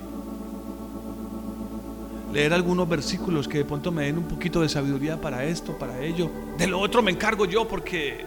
[2.32, 6.02] leer algunos versículos que de pronto me den un poquito de sabiduría para esto, para
[6.02, 6.30] ello.
[6.58, 8.26] De lo otro me encargo yo porque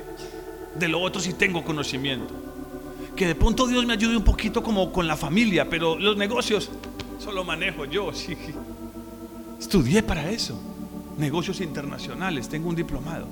[0.78, 2.34] de lo otro sí tengo conocimiento.
[3.16, 6.70] Que de pronto Dios me ayude un poquito como con la familia, pero los negocios
[7.18, 8.10] solo manejo yo.
[8.12, 8.36] Sí.
[9.58, 10.56] Estudié para eso.
[11.18, 13.26] Negocios internacionales, tengo un diplomado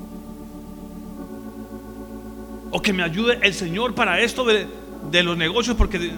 [2.77, 6.13] o que me ayude el Señor para esto de, los negocios, porque de,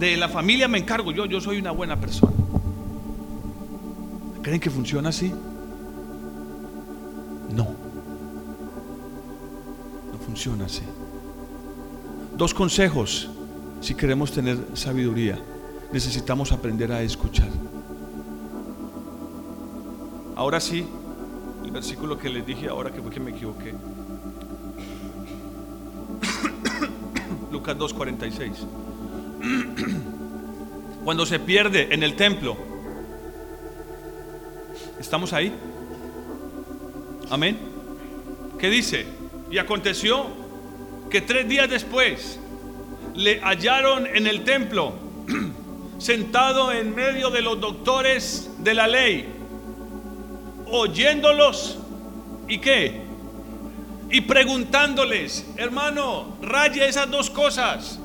[0.00, 2.32] de, la familia me encargo yo, yo soy una buena persona.
[4.42, 5.32] ¿Creen que funciona así?
[7.54, 7.68] No.
[10.12, 10.82] No funciona así.
[12.36, 13.30] Dos consejos
[13.80, 15.38] si queremos tener sabiduría.
[15.92, 17.48] Necesitamos aprender a escuchar.
[20.34, 20.84] Ahora sí,
[21.64, 23.72] el versículo que les dije ahora que fue que me equivoqué.
[27.62, 28.66] Lucas 2.46.
[31.04, 32.56] Cuando se pierde en el templo.
[34.98, 35.52] ¿Estamos ahí?
[37.30, 37.56] Amén.
[38.58, 39.06] ¿Qué dice?
[39.48, 40.26] Y aconteció
[41.08, 42.40] que tres días después
[43.14, 44.94] le hallaron en el templo,
[45.98, 49.28] sentado en medio de los doctores de la ley,
[50.66, 51.78] oyéndolos
[52.48, 53.01] y qué?
[54.12, 57.98] Y preguntándoles, hermano, raya esas dos cosas.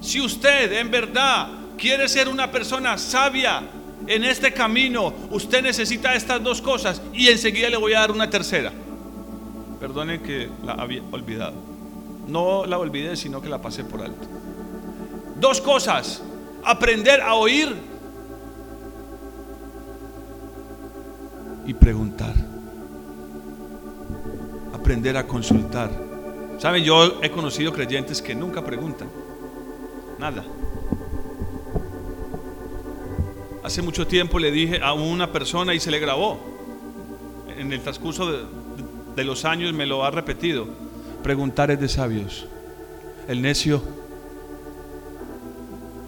[0.00, 1.46] Si usted en verdad
[1.78, 3.62] quiere ser una persona sabia
[4.08, 8.28] en este camino, usted necesita estas dos cosas y enseguida le voy a dar una
[8.28, 8.72] tercera.
[9.78, 11.54] Perdone que la había olvidado.
[12.26, 14.26] No la olvidé, sino que la pasé por alto.
[15.36, 16.22] Dos cosas.
[16.64, 17.72] Aprender a oír
[21.66, 22.51] y preguntar
[24.82, 25.90] aprender a consultar.
[26.58, 29.08] Saben, yo he conocido creyentes que nunca preguntan.
[30.18, 30.44] Nada.
[33.62, 36.40] Hace mucho tiempo le dije a una persona y se le grabó.
[37.56, 38.44] En el transcurso de,
[39.14, 40.66] de los años me lo ha repetido.
[41.22, 42.48] Preguntar es de sabios.
[43.28, 43.80] El necio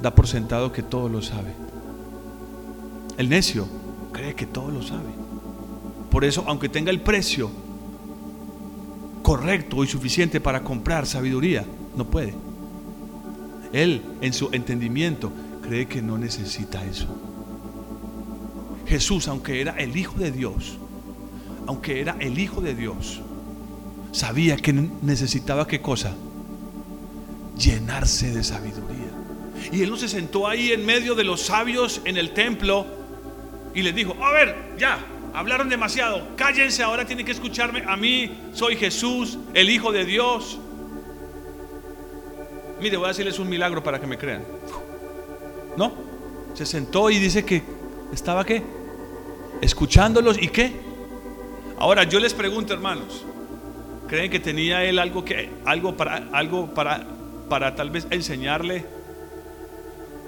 [0.03, 1.55] da por sentado que todo lo sabe.
[3.19, 3.69] El necio
[4.13, 5.15] cree que todo lo sabe.
[6.11, 7.63] Por eso, aunque tenga el precio
[9.25, 11.65] correcto y suficiente para comprar sabiduría.
[11.97, 12.35] No puede.
[13.73, 17.07] Él, en su entendimiento, cree que no necesita eso.
[18.87, 20.77] Jesús, aunque era el Hijo de Dios,
[21.67, 23.23] aunque era el Hijo de Dios,
[24.13, 26.15] sabía que necesitaba qué cosa?
[27.59, 29.11] Llenarse de sabiduría.
[29.73, 32.85] Y él no se sentó ahí en medio de los sabios en el templo
[33.75, 34.99] y les dijo, a ver, ya,
[35.35, 40.59] hablaron demasiado, cállense, ahora tienen que escucharme a mí, soy Jesús, el Hijo de Dios.
[42.81, 44.45] Mire, voy a decirles un milagro para que me crean.
[45.77, 45.93] ¿No?
[46.55, 47.63] Se sentó y dice que
[48.13, 48.63] estaba qué?
[49.61, 50.73] Escuchándolos y qué.
[51.79, 53.25] Ahora yo les pregunto, hermanos,
[54.09, 57.07] ¿Creen que tenía él algo que algo para algo para
[57.49, 58.85] para tal vez enseñarle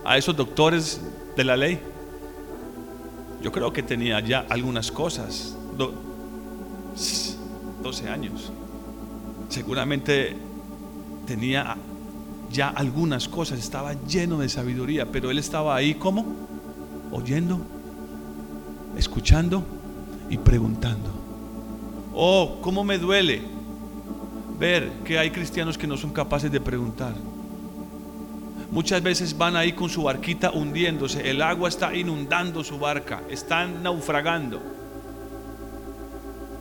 [0.04, 1.00] a esos doctores
[1.36, 1.78] de la ley?
[3.42, 5.56] Yo creo que tenía ya algunas cosas.
[7.82, 8.52] 12 años.
[9.48, 10.36] Seguramente
[11.26, 11.76] tenía
[12.50, 16.24] ya algunas cosas, estaba lleno de sabiduría, pero él estaba ahí como
[17.12, 17.60] oyendo,
[18.96, 19.64] escuchando
[20.30, 21.10] y preguntando.
[22.14, 23.42] Oh, cómo me duele
[24.58, 27.14] ver que hay cristianos que no son capaces de preguntar.
[28.70, 33.82] Muchas veces van ahí con su barquita hundiéndose, el agua está inundando su barca, están
[33.82, 34.60] naufragando.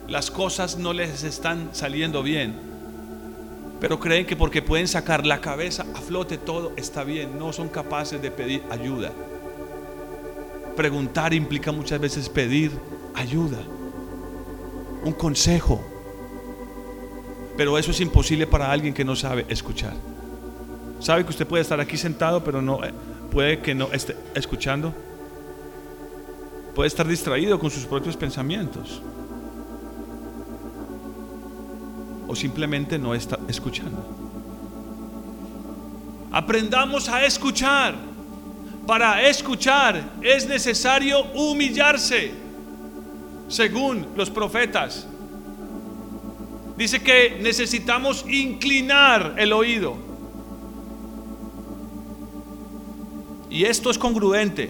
[0.08, 2.54] Las cosas no les están saliendo bien,
[3.80, 7.68] pero creen que porque pueden sacar la cabeza a flote todo está bien, no son
[7.68, 9.10] capaces de pedir ayuda.
[10.76, 12.70] Preguntar implica muchas veces pedir
[13.14, 13.58] ayuda,
[15.04, 15.80] un consejo,
[17.56, 19.94] pero eso es imposible para alguien que no sabe escuchar.
[21.06, 22.92] Sabe que usted puede estar aquí sentado, pero no eh,
[23.30, 24.92] puede que no esté escuchando.
[26.74, 29.00] Puede estar distraído con sus propios pensamientos.
[32.26, 34.04] O simplemente no está escuchando.
[36.32, 37.94] Aprendamos a escuchar.
[38.84, 42.32] Para escuchar es necesario humillarse,
[43.46, 45.06] según los profetas.
[46.76, 50.05] Dice que necesitamos inclinar el oído.
[53.56, 54.68] Y esto es congruente.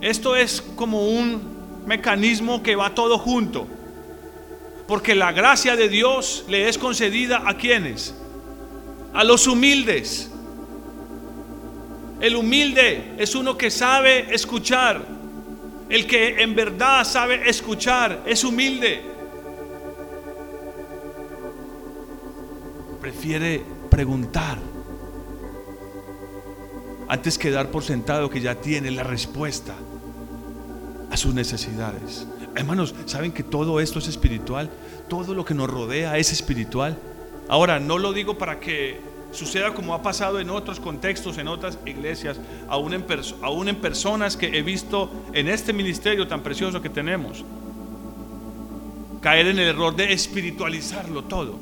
[0.00, 1.38] Esto es como un
[1.84, 3.66] mecanismo que va todo junto.
[4.88, 8.14] Porque la gracia de Dios le es concedida a quienes?
[9.12, 10.30] A los humildes.
[12.18, 15.04] El humilde es uno que sabe escuchar.
[15.90, 19.02] El que en verdad sabe escuchar es humilde.
[22.98, 24.75] Prefiere preguntar
[27.08, 29.74] antes que dar por sentado que ya tiene la respuesta
[31.10, 32.26] a sus necesidades.
[32.54, 34.70] Hermanos, ¿saben que todo esto es espiritual?
[35.08, 36.98] Todo lo que nos rodea es espiritual.
[37.48, 38.98] Ahora, no lo digo para que
[39.30, 43.04] suceda como ha pasado en otros contextos, en otras iglesias, aún en,
[43.42, 47.44] aún en personas que he visto en este ministerio tan precioso que tenemos,
[49.20, 51.58] caer en el error de espiritualizarlo todo.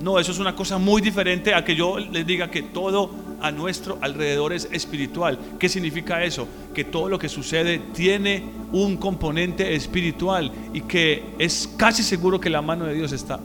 [0.00, 3.10] No, eso es una cosa muy diferente a que yo les diga que todo
[3.40, 5.38] a nuestro alrededor es espiritual.
[5.58, 6.46] ¿Qué significa eso?
[6.74, 12.50] Que todo lo que sucede tiene un componente espiritual y que es casi seguro que
[12.50, 13.40] la mano de Dios está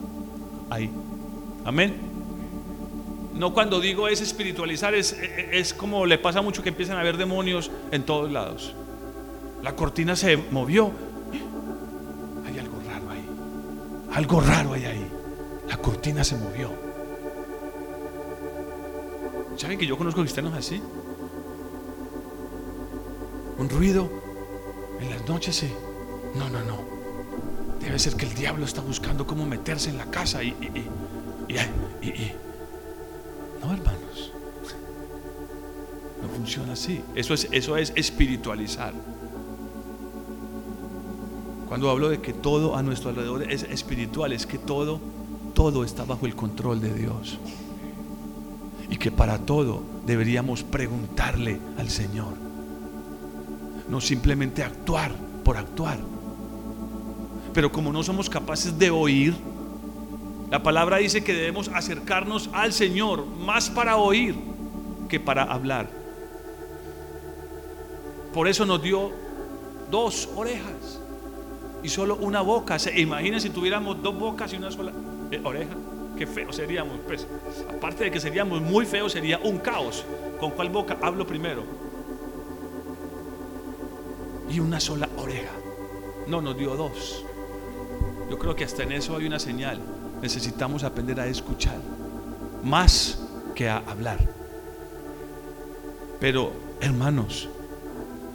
[0.68, 0.90] ahí.
[1.64, 1.94] Amén.
[3.34, 5.16] No cuando digo es espiritualizar, es,
[5.52, 8.74] es como le pasa mucho que empiezan a haber demonios en todos lados.
[9.62, 10.90] La cortina se movió.
[12.46, 13.26] Hay algo raro ahí.
[14.12, 15.06] Algo raro hay ahí.
[15.68, 16.89] La cortina se movió.
[19.56, 20.80] ¿Saben que yo conozco cristianos así?
[23.58, 24.08] Un ruido
[25.00, 25.70] en las noches, sí.
[26.34, 26.78] No, no, no.
[27.80, 32.08] Debe ser que el diablo está buscando cómo meterse en la casa y, y, y,
[32.08, 32.32] y
[33.62, 34.32] no, hermanos.
[36.22, 37.02] No funciona así.
[37.14, 38.94] Eso es, eso es espiritualizar.
[41.68, 45.00] Cuando hablo de que todo a nuestro alrededor es espiritual, es que todo,
[45.54, 47.38] todo está bajo el control de Dios
[48.90, 52.34] y que para todo deberíamos preguntarle al Señor.
[53.88, 55.12] No simplemente actuar
[55.44, 55.98] por actuar.
[57.54, 59.34] Pero como no somos capaces de oír,
[60.50, 64.34] la palabra dice que debemos acercarnos al Señor más para oír
[65.08, 65.88] que para hablar.
[68.34, 69.10] Por eso nos dio
[69.90, 71.00] dos orejas
[71.82, 72.78] y solo una boca.
[72.78, 74.92] ¿Se imaginen si tuviéramos dos bocas y una sola
[75.30, 75.74] eh, oreja?
[76.20, 77.26] Qué feos seríamos, pues.
[77.70, 80.04] Aparte de que seríamos muy feos, sería un caos.
[80.38, 81.62] ¿Con cuál boca hablo primero?
[84.50, 85.54] Y una sola oreja.
[86.26, 87.24] No, nos dio dos.
[88.28, 89.80] Yo creo que hasta en eso hay una señal.
[90.20, 91.78] Necesitamos aprender a escuchar
[92.62, 94.18] más que a hablar.
[96.20, 96.52] Pero,
[96.82, 97.48] hermanos,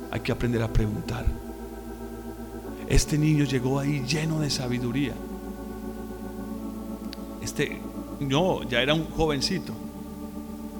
[0.09, 1.23] hay que aprender a preguntar.
[2.89, 5.13] Este niño llegó ahí lleno de sabiduría.
[7.45, 7.79] Este,
[8.21, 9.71] no, ya era un jovencito,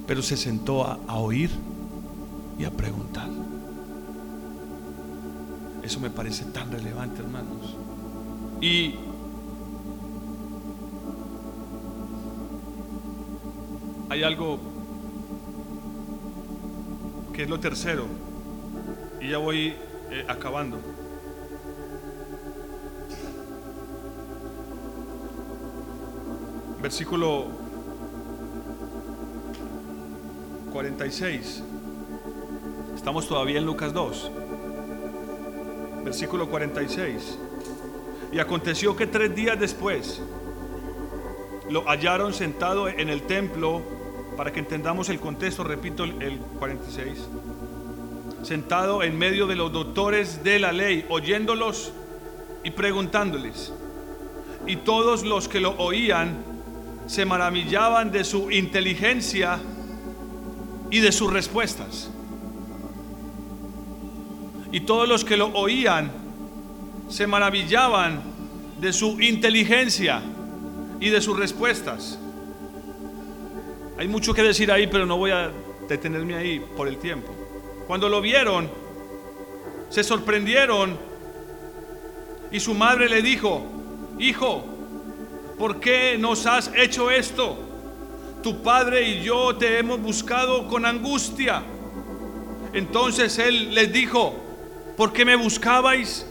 [0.08, 1.52] pero se sentó a, oír
[2.58, 3.30] y a preguntar.
[5.84, 7.76] Eso me parece tan relevante, hermanos.
[8.62, 8.96] Y
[14.10, 14.58] hay algo
[17.32, 18.08] que es lo tercero,
[19.22, 19.76] y ya voy
[20.10, 20.80] eh, acabando.
[26.86, 27.48] Versículo
[30.72, 31.64] 46.
[32.94, 34.32] Estamos todavía en Lucas 2,
[36.04, 37.40] versículo 46.
[38.34, 40.22] Y aconteció que tres días después
[41.72, 43.82] lo hallaron sentado en el templo,
[44.38, 47.28] para que entendamos el contexto, repito el 46,
[48.44, 51.94] sentado en medio de los doctores de la ley, oyéndolos
[52.64, 53.74] y preguntándoles.
[54.68, 56.55] Y todos los que lo oían
[57.08, 59.60] se maravillaban de su inteligencia
[60.90, 62.10] y de sus respuestas.
[64.72, 66.12] Y todos los que lo oían
[67.10, 68.22] se maravillaban
[68.80, 70.22] de su inteligencia
[71.00, 72.20] y de sus respuestas.
[73.98, 75.52] Hay mucho que decir ahí, pero no voy a
[75.88, 77.34] detenerme ahí por el tiempo.
[77.88, 78.70] Cuando lo vieron,
[79.90, 80.98] se sorprendieron
[82.52, 83.64] y su madre le dijo,
[84.20, 84.66] hijo,
[85.58, 87.58] ¿por qué nos has hecho esto?
[88.44, 91.64] Tu padre y yo te hemos buscado con angustia.
[92.74, 94.36] Entonces él les dijo,
[94.98, 96.28] ¿por qué me buscabais?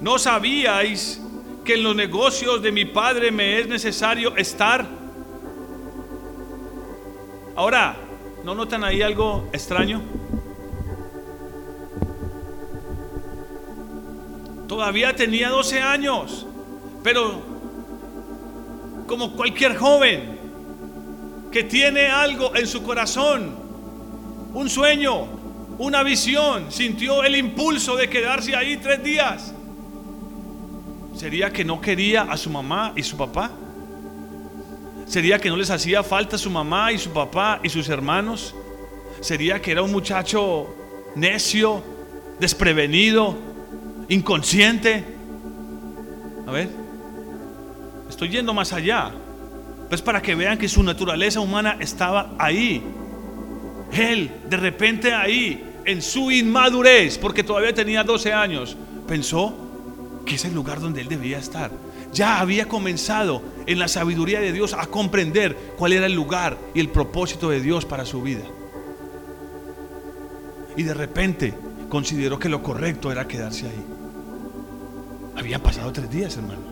[0.00, 1.20] ¿No sabíais
[1.64, 4.86] que en los negocios de mi padre me es necesario estar?
[7.54, 7.96] Ahora,
[8.44, 10.00] ¿no notan ahí algo extraño?
[14.66, 16.46] Todavía tenía 12 años,
[17.04, 17.51] pero
[19.06, 20.38] como cualquier joven
[21.50, 23.54] que tiene algo en su corazón,
[24.54, 25.26] un sueño,
[25.78, 29.54] una visión, sintió el impulso de quedarse ahí tres días.
[31.14, 33.50] ¿Sería que no quería a su mamá y su papá?
[35.06, 38.54] ¿Sería que no les hacía falta su mamá y su papá y sus hermanos?
[39.20, 40.74] ¿Sería que era un muchacho
[41.14, 41.82] necio,
[42.40, 43.36] desprevenido,
[44.08, 45.04] inconsciente?
[46.46, 46.81] A ver,
[48.12, 49.10] estoy yendo más allá.
[49.88, 52.82] Pues para que vean que su naturaleza humana estaba ahí.
[53.92, 59.52] Él, de repente ahí, en su inmadurez, porque todavía tenía 12 años, pensó
[60.24, 61.70] que es el lugar donde él debía estar.
[62.12, 66.80] Ya había comenzado en la sabiduría de Dios a comprender cuál era el lugar y
[66.80, 68.44] el propósito de Dios para su vida.
[70.76, 71.54] Y de repente
[71.88, 73.84] consideró que lo correcto era quedarse ahí.
[75.36, 76.71] Habían pasado tres días, hermanos.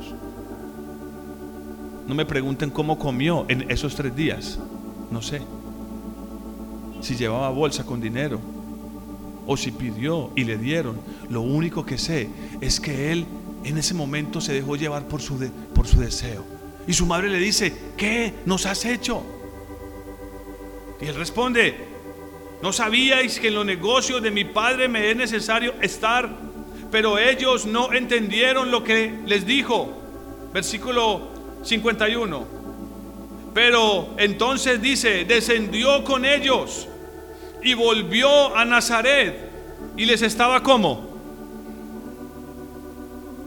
[2.10, 4.58] No me pregunten cómo comió en esos tres días.
[5.12, 5.42] No sé.
[7.02, 8.40] Si llevaba bolsa con dinero
[9.46, 11.00] o si pidió y le dieron.
[11.28, 12.28] Lo único que sé
[12.60, 13.26] es que él
[13.62, 15.38] en ese momento se dejó llevar por su,
[15.72, 16.44] por su deseo.
[16.88, 19.22] Y su madre le dice, ¿qué nos has hecho?
[21.00, 21.76] Y él responde,
[22.60, 26.28] ¿no sabíais que en los negocios de mi padre me es necesario estar?
[26.90, 29.92] Pero ellos no entendieron lo que les dijo.
[30.52, 32.44] Versículo 51.
[33.52, 36.88] Pero entonces dice, descendió con ellos
[37.62, 39.50] y volvió a Nazaret
[39.96, 41.08] y les estaba como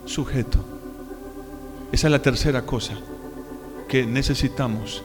[0.05, 0.59] sujeto.
[1.91, 2.95] Esa es la tercera cosa
[3.87, 5.03] que necesitamos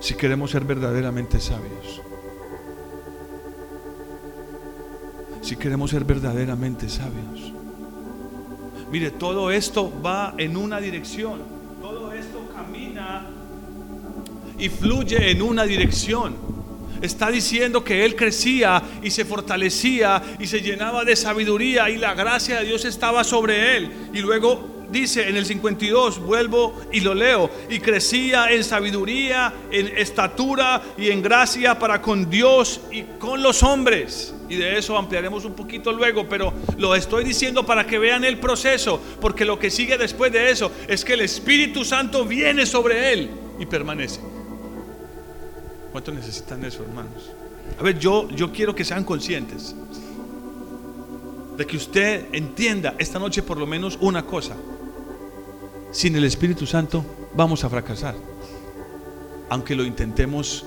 [0.00, 2.02] si queremos ser verdaderamente sabios.
[5.42, 7.52] Si queremos ser verdaderamente sabios.
[8.90, 11.59] Mire, todo esto va en una dirección.
[14.58, 16.36] Y fluye en una dirección.
[17.00, 22.14] Está diciendo que él crecía y se fortalecía y se llenaba de sabiduría y la
[22.14, 23.90] gracia de Dios estaba sobre él.
[24.12, 29.88] Y luego dice en el 52, vuelvo y lo leo, y crecía en sabiduría, en
[29.96, 34.34] estatura y en gracia para con Dios y con los hombres.
[34.48, 38.38] Y de eso ampliaremos un poquito luego, pero lo estoy diciendo para que vean el
[38.38, 43.12] proceso, porque lo que sigue después de eso es que el Espíritu Santo viene sobre
[43.12, 44.20] él y permanece.
[45.92, 47.30] ¿Cuánto necesitan eso, hermanos?
[47.78, 49.74] A ver, yo, yo quiero que sean conscientes
[51.56, 54.56] de que usted entienda esta noche por lo menos una cosa.
[55.92, 58.14] Sin el Espíritu Santo vamos a fracasar.
[59.48, 60.64] Aunque lo intentemos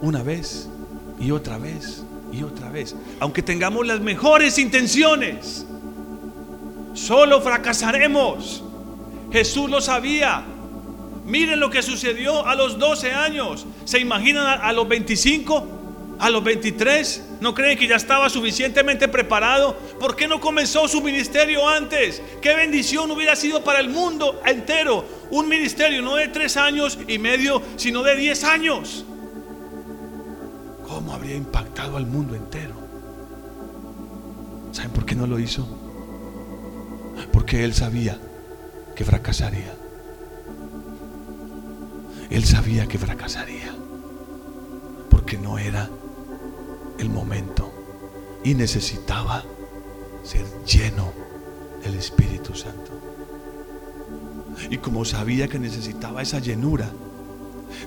[0.00, 0.68] una vez
[1.20, 2.96] y otra vez y otra vez.
[3.20, 5.64] Aunque tengamos las mejores intenciones,
[6.94, 8.64] solo fracasaremos.
[9.32, 10.44] Jesús lo sabía.
[11.24, 13.66] Miren lo que sucedió a los 12 años.
[13.84, 15.66] ¿Se imaginan a, los 25?
[16.18, 17.23] ¿A los 23?
[17.40, 19.76] ¿No creen que ya estaba suficientemente preparado?
[19.98, 22.22] ¿Por qué no comenzó su ministerio antes?
[22.40, 25.04] ¿Qué bendición hubiera sido para el mundo entero?
[25.30, 29.04] Un ministerio no de tres años y medio, sino de 10 años.
[30.86, 32.74] ¿Cómo habría impactado al mundo entero?
[34.72, 35.66] ¿Saben por qué no lo hizo?
[37.32, 38.18] Porque él sabía
[38.94, 39.74] que fracasaría.
[42.30, 43.74] Él sabía que fracasaría,
[45.10, 45.88] porque no era
[46.98, 47.72] el momento
[48.44, 49.42] y necesitaba
[50.22, 51.12] ser lleno
[51.82, 52.92] del Espíritu Santo.
[54.70, 56.90] Y como sabía que necesitaba esa llenura,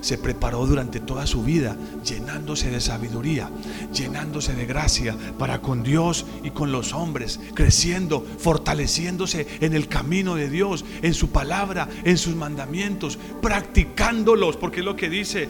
[0.00, 3.50] se preparó durante toda su vida llenándose de sabiduría,
[3.92, 10.34] llenándose de gracia para con Dios y con los hombres, creciendo, fortaleciéndose en el camino
[10.34, 15.48] de Dios, en su palabra, en sus mandamientos, practicándolos, porque es lo que dice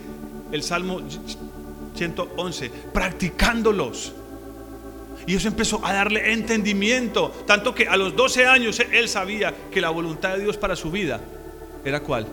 [0.53, 1.01] el Salmo
[1.99, 4.12] 111, practicándolos.
[5.26, 9.80] Y eso empezó a darle entendimiento, tanto que a los 12 años él sabía que
[9.80, 11.20] la voluntad de Dios para su vida
[11.84, 12.26] era cuál?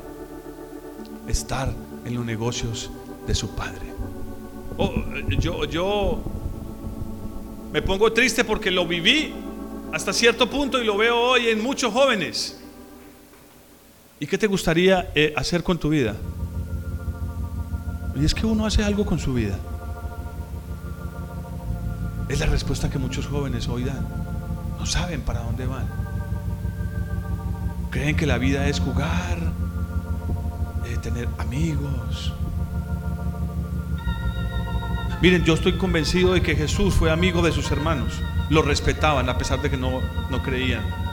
[1.28, 1.74] Estar
[2.06, 2.90] en los negocios
[3.28, 3.82] de su padre.
[4.78, 4.94] Oh,
[5.40, 6.22] yo, yo
[7.74, 9.34] me pongo triste porque lo viví
[9.92, 12.62] hasta cierto punto y lo veo hoy en muchos jóvenes.
[14.20, 16.16] ¿Y qué te gustaría eh, hacer con tu vida?
[18.16, 19.58] Y es que uno hace algo con su vida.
[22.30, 24.06] Es la respuesta que muchos jóvenes hoy dan.
[24.80, 25.86] No saben para dónde van.
[27.92, 29.38] Creen que la vida es jugar,
[30.86, 32.34] eh, tener amigos.
[35.22, 38.14] Miren, yo estoy convencido de que Jesús fue amigo de sus hermanos.
[38.50, 41.05] Lo respetaban a pesar de que no, no creían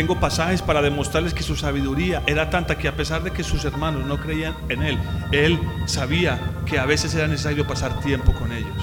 [0.00, 3.66] tengo pasajes para demostrarles que su sabiduría era tanta que a pesar de que sus
[3.66, 4.98] hermanos no creían en él,
[5.30, 8.82] él sabía que a veces era necesario pasar tiempo con ellos.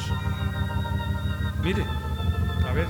[1.64, 1.84] Mire,
[2.70, 2.86] a ver.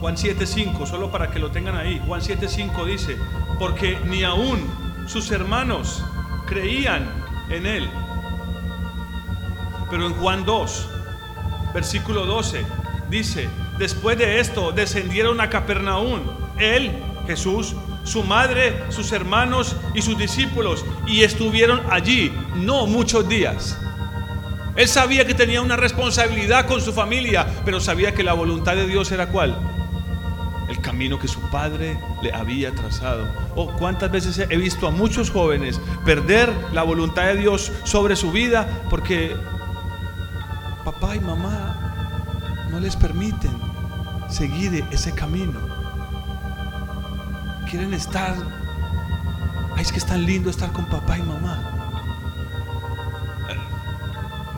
[0.00, 2.02] Juan 7:5, solo para que lo tengan ahí.
[2.08, 3.16] Juan 7:5 dice,
[3.60, 4.68] porque ni aún
[5.06, 6.02] sus hermanos
[6.48, 7.08] creían
[7.50, 7.88] en él.
[9.88, 10.88] Pero en Juan 2,
[11.72, 12.66] versículo 12,
[13.08, 13.48] dice,
[13.78, 16.20] después de esto descendieron a Capernaum,
[16.58, 16.92] él,
[17.26, 17.74] Jesús,
[18.04, 23.78] su madre, sus hermanos y sus discípulos, y estuvieron allí no muchos días.
[24.76, 28.86] Él sabía que tenía una responsabilidad con su familia, pero sabía que la voluntad de
[28.86, 29.56] Dios era cuál?
[30.68, 33.26] El camino que su padre le había trazado.
[33.54, 38.32] Oh, cuántas veces he visto a muchos jóvenes perder la voluntad de Dios sobre su
[38.32, 39.34] vida porque
[40.84, 41.85] papá y mamá
[42.76, 43.52] no les permiten
[44.28, 45.58] seguir ese camino.
[47.70, 48.34] Quieren estar,
[49.74, 51.72] ay, es que es tan lindo estar con papá y mamá.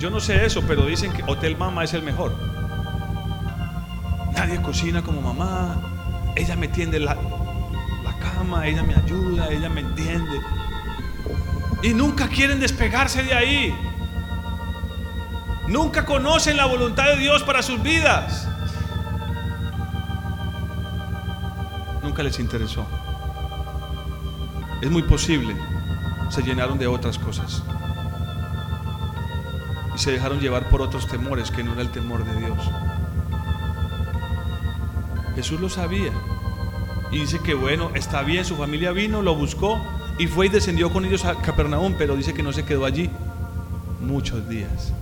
[0.01, 2.35] Yo no sé eso, pero dicen que Hotel Mama es el mejor.
[4.33, 6.33] Nadie cocina como mamá.
[6.35, 10.41] Ella me tiende la, la cama, ella me ayuda, ella me entiende.
[11.85, 13.75] Y nunca quieren despegarse de ahí.
[15.69, 18.49] Nunca conocen la voluntad de Dios para sus vidas.
[22.03, 22.87] Nunca les interesó.
[24.81, 25.55] Es muy posible.
[26.31, 27.63] Se llenaron de otras cosas.
[29.95, 32.59] Y se dejaron llevar por otros temores que no era el temor de Dios.
[35.35, 36.13] Jesús lo sabía.
[37.11, 39.79] Y dice que bueno, está bien, su familia vino, lo buscó
[40.19, 43.11] y fue y descendió con ellos a Capernaum, pero dice que no se quedó allí
[44.01, 44.95] muchos días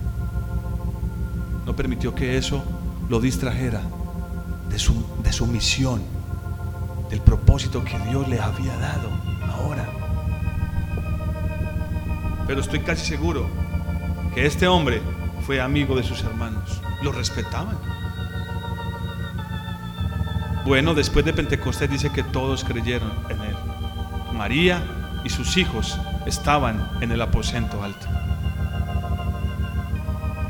[1.67, 2.63] no permitió que eso
[3.09, 3.81] lo distrajera
[4.69, 6.01] de su, de su misión,
[7.09, 9.09] del propósito que Dios le había dado
[9.51, 9.85] ahora.
[12.47, 13.45] Pero estoy casi seguro
[14.33, 15.01] que este hombre
[15.45, 17.77] fue amigo de sus hermanos, lo respetaban.
[20.65, 23.55] Bueno, después de Pentecostés dice que todos creyeron en él.
[24.33, 24.81] María
[25.25, 28.07] y sus hijos estaban en el aposento alto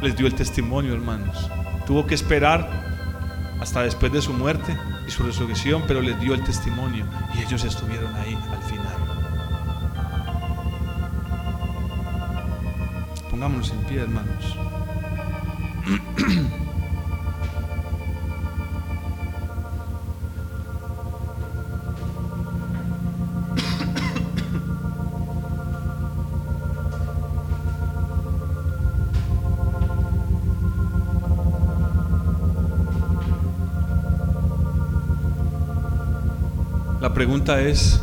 [0.01, 1.49] les dio el testimonio, hermanos.
[1.85, 2.69] Tuvo que esperar
[3.59, 4.77] hasta después de su muerte
[5.07, 8.95] y su resurrección, pero les dio el testimonio y ellos estuvieron ahí al final.
[13.29, 14.57] Pongámonos en pie, hermanos.
[37.28, 38.01] pregunta es,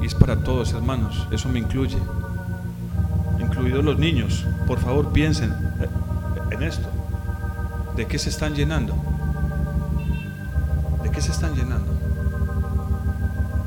[0.00, 1.98] y es para todos hermanos, eso me incluye,
[3.38, 5.54] incluidos los niños, por favor piensen
[6.50, 6.88] en esto,
[7.94, 8.94] ¿de qué se están llenando?
[11.02, 11.92] ¿De qué se están llenando?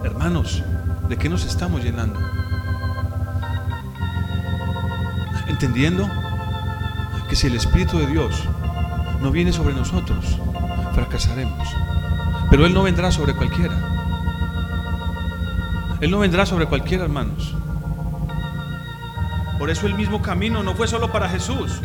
[0.04, 0.64] Hermanos,
[1.10, 2.20] ¿de qué nos estamos llenando?
[5.48, 6.10] Entendiendo
[7.30, 8.50] que si el Espíritu de Dios
[9.22, 10.40] no viene sobre nosotros,
[10.96, 11.68] fracasaremos.
[12.52, 13.74] Pero Él no vendrá sobre cualquiera.
[16.02, 17.56] Él no vendrá sobre cualquiera, hermanos.
[19.58, 21.82] Por eso el mismo camino no fue solo para Jesús,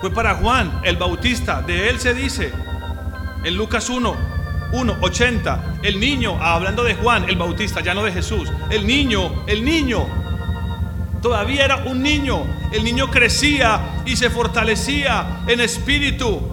[0.00, 1.60] fue para Juan el Bautista.
[1.60, 2.52] De él se dice
[3.44, 4.14] en Lucas 1,
[4.72, 9.44] 1, 80, el niño, hablando de Juan el Bautista, ya no de Jesús, el niño,
[9.48, 10.06] el niño,
[11.20, 16.51] todavía era un niño, el niño crecía y se fortalecía en espíritu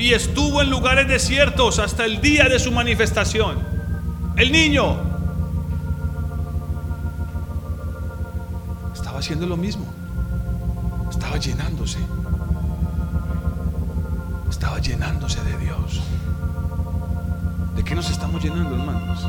[0.00, 3.58] y estuvo en lugares desiertos hasta el día de su manifestación.
[4.34, 4.96] El niño
[8.94, 9.84] estaba haciendo lo mismo,
[11.10, 11.98] estaba llenándose,
[14.48, 16.00] estaba llenándose de Dios.
[17.76, 19.28] ¿De qué nos estamos llenando, hermanos?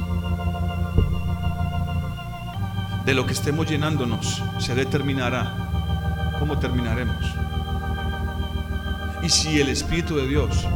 [3.06, 7.51] De lo que estemos llenándonos se determinará cómo terminaremos
[9.24, 10.68] y si el Espíritu de Dios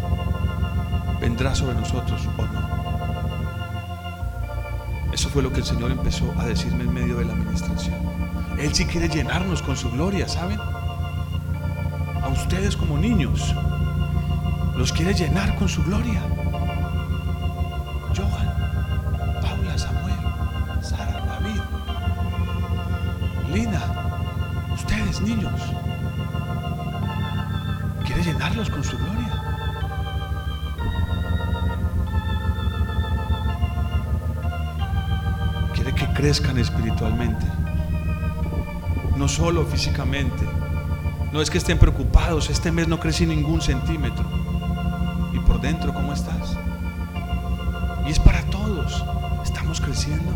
[1.20, 2.66] vendrá sobre nosotros o no.
[5.14, 7.96] Eso fue lo que el Señor empezó a decirme en medio de la administración.
[8.60, 10.60] Él sí quiere llenarnos con su gloria, ¿saben?
[10.60, 13.54] A ustedes como niños,
[14.76, 16.22] los quiere llenar con su gloria.
[39.76, 40.46] Físicamente.
[41.34, 44.26] No es que estén preocupados, este mes no crecí ningún centímetro.
[45.34, 46.58] ¿Y por dentro cómo estás?
[48.08, 49.04] Y es para todos,
[49.44, 50.32] estamos creciendo.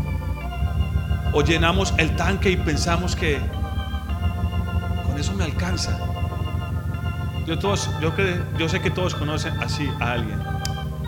[1.32, 3.38] O llenamos el tanque y pensamos que
[5.06, 5.98] con eso me alcanza.
[7.46, 8.12] Yo, todos, yo,
[8.58, 10.38] yo sé que todos conocen así a alguien.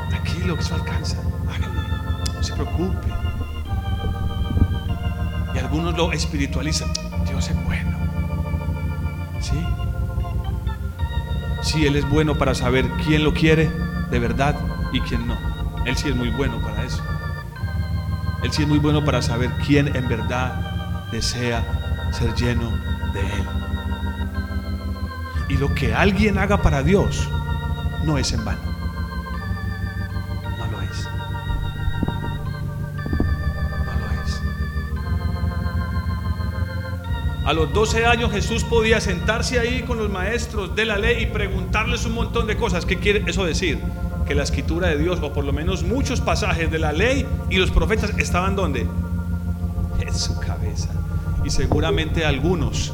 [0.08, 1.18] Tranquilo, que eso alcanza.
[2.34, 3.08] no se preocupe.
[5.54, 6.88] Y algunos lo espiritualizan.
[7.26, 7.91] Dios es bueno.
[11.62, 13.70] Sí, Él es bueno para saber quién lo quiere
[14.10, 14.54] de verdad
[14.92, 15.38] y quién no.
[15.86, 17.02] Él sí es muy bueno para eso.
[18.42, 22.70] Él sí es muy bueno para saber quién en verdad desea ser lleno
[23.12, 23.46] de Él.
[25.48, 27.28] Y lo que alguien haga para Dios
[28.04, 28.71] no es en vano.
[37.44, 41.26] A los 12 años Jesús podía sentarse ahí con los maestros de la ley y
[41.26, 42.86] preguntarles un montón de cosas.
[42.86, 43.80] ¿Qué quiere eso decir?
[44.28, 47.56] Que la escritura de Dios, o por lo menos muchos pasajes de la ley y
[47.56, 48.86] los profetas estaban donde?
[49.98, 50.90] En su cabeza.
[51.44, 52.92] Y seguramente algunos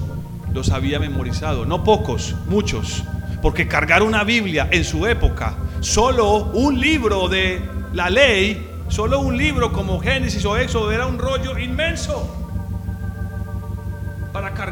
[0.55, 1.67] los había memorizado.
[1.67, 3.05] No pocos, muchos.
[3.43, 7.61] Porque cargar una Biblia en su época, solo un libro de
[7.93, 12.38] la ley, solo un libro como Génesis o Éxodo era un rollo inmenso.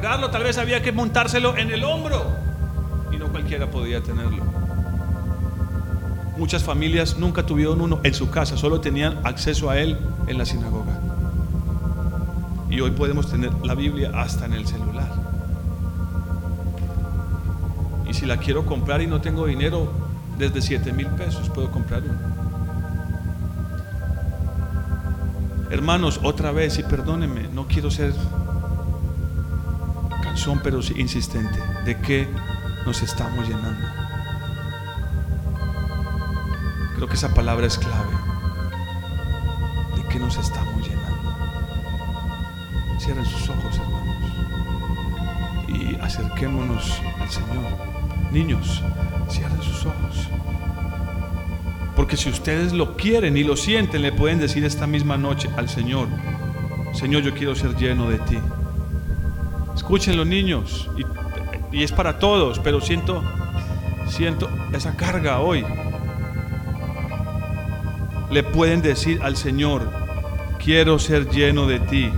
[0.00, 2.24] Tal vez había que montárselo en el hombro
[3.12, 4.44] y no cualquiera podía tenerlo.
[6.36, 10.44] Muchas familias nunca tuvieron uno en su casa, solo tenían acceso a él en la
[10.44, 11.00] sinagoga.
[12.68, 15.26] Y hoy podemos tener la Biblia hasta en el celular
[18.16, 19.92] si la quiero comprar y no tengo dinero,
[20.38, 22.18] desde 7 mil pesos puedo comprar uno.
[25.70, 28.14] Hermanos, otra vez, y perdónenme, no quiero ser
[30.36, 32.28] canción, pero insistente, ¿de qué
[32.84, 33.88] nos estamos llenando?
[36.94, 38.12] Creo que esa palabra es clave.
[39.96, 41.36] ¿De qué nos estamos llenando?
[43.00, 44.30] Cierren sus ojos, hermanos,
[45.68, 48.30] y acerquémonos al Señor.
[48.30, 48.82] Niños,
[49.30, 50.28] cierren sus ojos.
[51.96, 55.70] Porque si ustedes lo quieren y lo sienten, le pueden decir esta misma noche al
[55.70, 56.08] Señor,
[56.92, 58.38] Señor, yo quiero ser lleno de ti.
[59.86, 60.90] Escuchen los niños,
[61.70, 63.22] y, es para todos, pero siento,
[64.08, 65.64] siento esa carga hoy.
[68.30, 69.88] Le pueden decir al Señor,
[70.58, 72.10] quiero ser lleno de ti.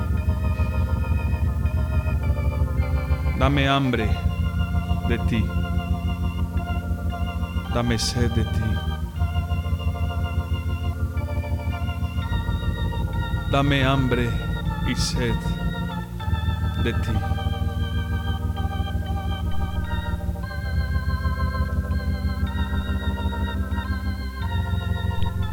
[3.39, 4.09] Dame hambre
[5.09, 5.45] de ti
[7.75, 8.69] dame sed de ti.
[13.53, 14.29] Dame hambre
[14.89, 15.35] y sed
[16.83, 17.38] de ti.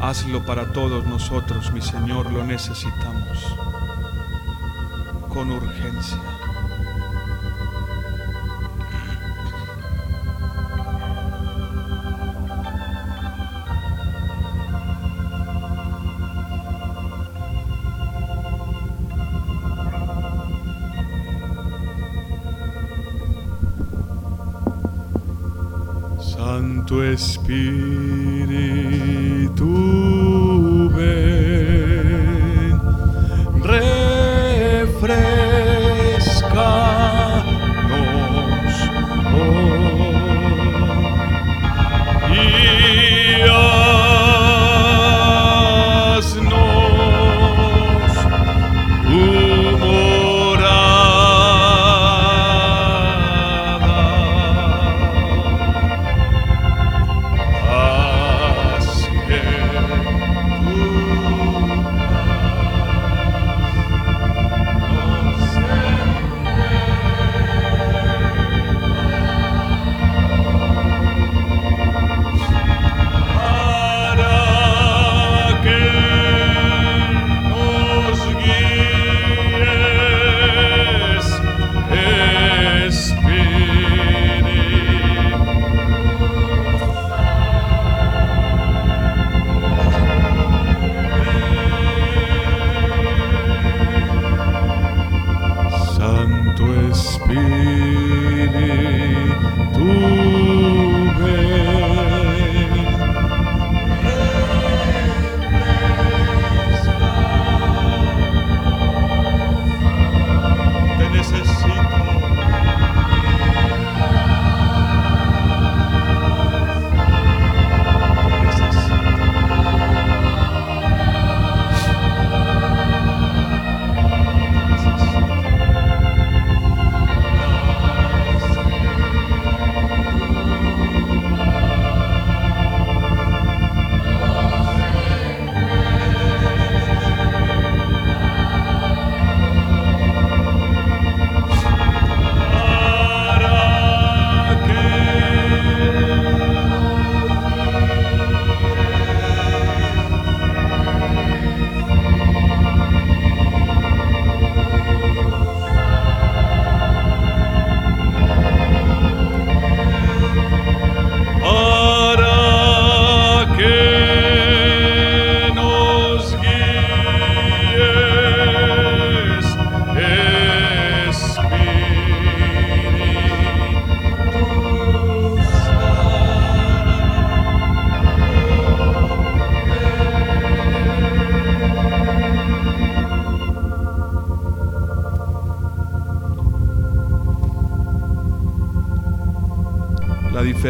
[0.07, 3.55] Hazlo para todos nosotros, mi Señor, lo necesitamos
[5.29, 6.21] con urgencia.
[26.19, 27.94] Santo Espíritu.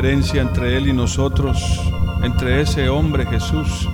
[0.06, 1.82] Diferencia entre Él y nosotros,
[2.22, 3.90] entre ese hombre Jesús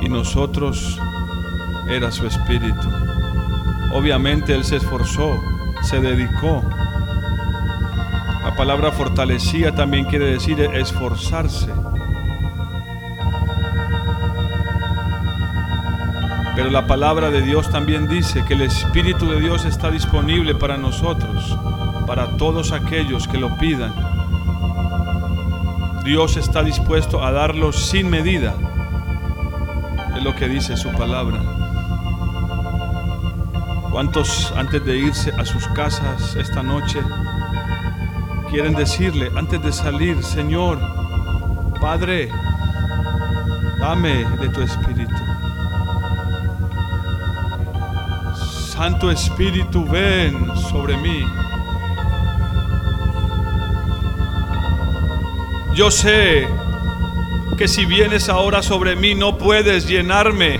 [0.00, 1.00] y nosotros,
[1.88, 2.88] era su espíritu.
[3.92, 5.42] Obviamente Él se esforzó,
[5.82, 6.62] se dedicó.
[8.44, 11.72] La palabra fortalecía también quiere decir esforzarse.
[16.54, 20.76] Pero la palabra de Dios también dice que el Espíritu de Dios está disponible para
[20.76, 21.58] nosotros,
[22.06, 24.15] para todos aquellos que lo pidan.
[26.06, 28.54] Dios está dispuesto a darlo sin medida.
[30.16, 31.42] Es lo que dice su palabra.
[33.90, 37.00] ¿Cuántos antes de irse a sus casas esta noche
[38.50, 40.78] quieren decirle, antes de salir, Señor,
[41.80, 42.30] Padre,
[43.80, 45.16] dame de tu Espíritu?
[48.70, 51.24] Santo Espíritu, ven sobre mí.
[55.76, 56.48] Yo sé
[57.58, 60.58] que si vienes ahora sobre mí no puedes llenarme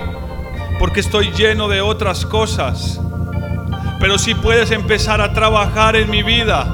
[0.77, 3.01] porque estoy lleno de otras cosas.
[3.99, 6.67] Pero si puedes empezar a trabajar en mi vida,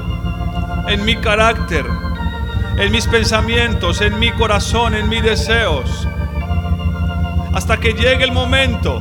[0.88, 1.86] en mi carácter,
[2.76, 6.06] en mis pensamientos, en mi corazón, en mis deseos.
[7.54, 9.00] Hasta que llegue el momento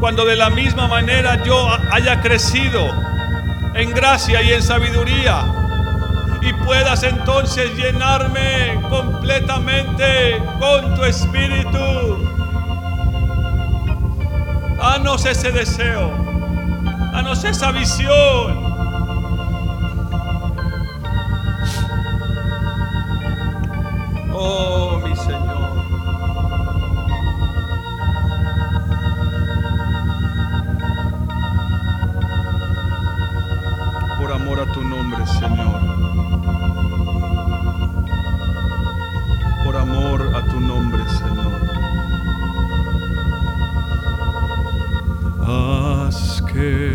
[0.00, 2.90] cuando de la misma manera yo haya crecido
[3.72, 5.63] en gracia y en sabiduría
[6.64, 12.28] puedas entonces llenarme completamente con tu espíritu.
[14.78, 16.10] Danos ese deseo,
[17.12, 18.64] danos esa visión.
[24.32, 25.64] Oh, mi Señor.
[34.18, 35.83] Por amor a tu nombre, Señor.
[39.64, 41.60] Por amor a tu nombre, Señor.
[45.46, 46.93] Haz que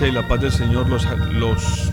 [0.00, 1.83] y la paz del Señor los, los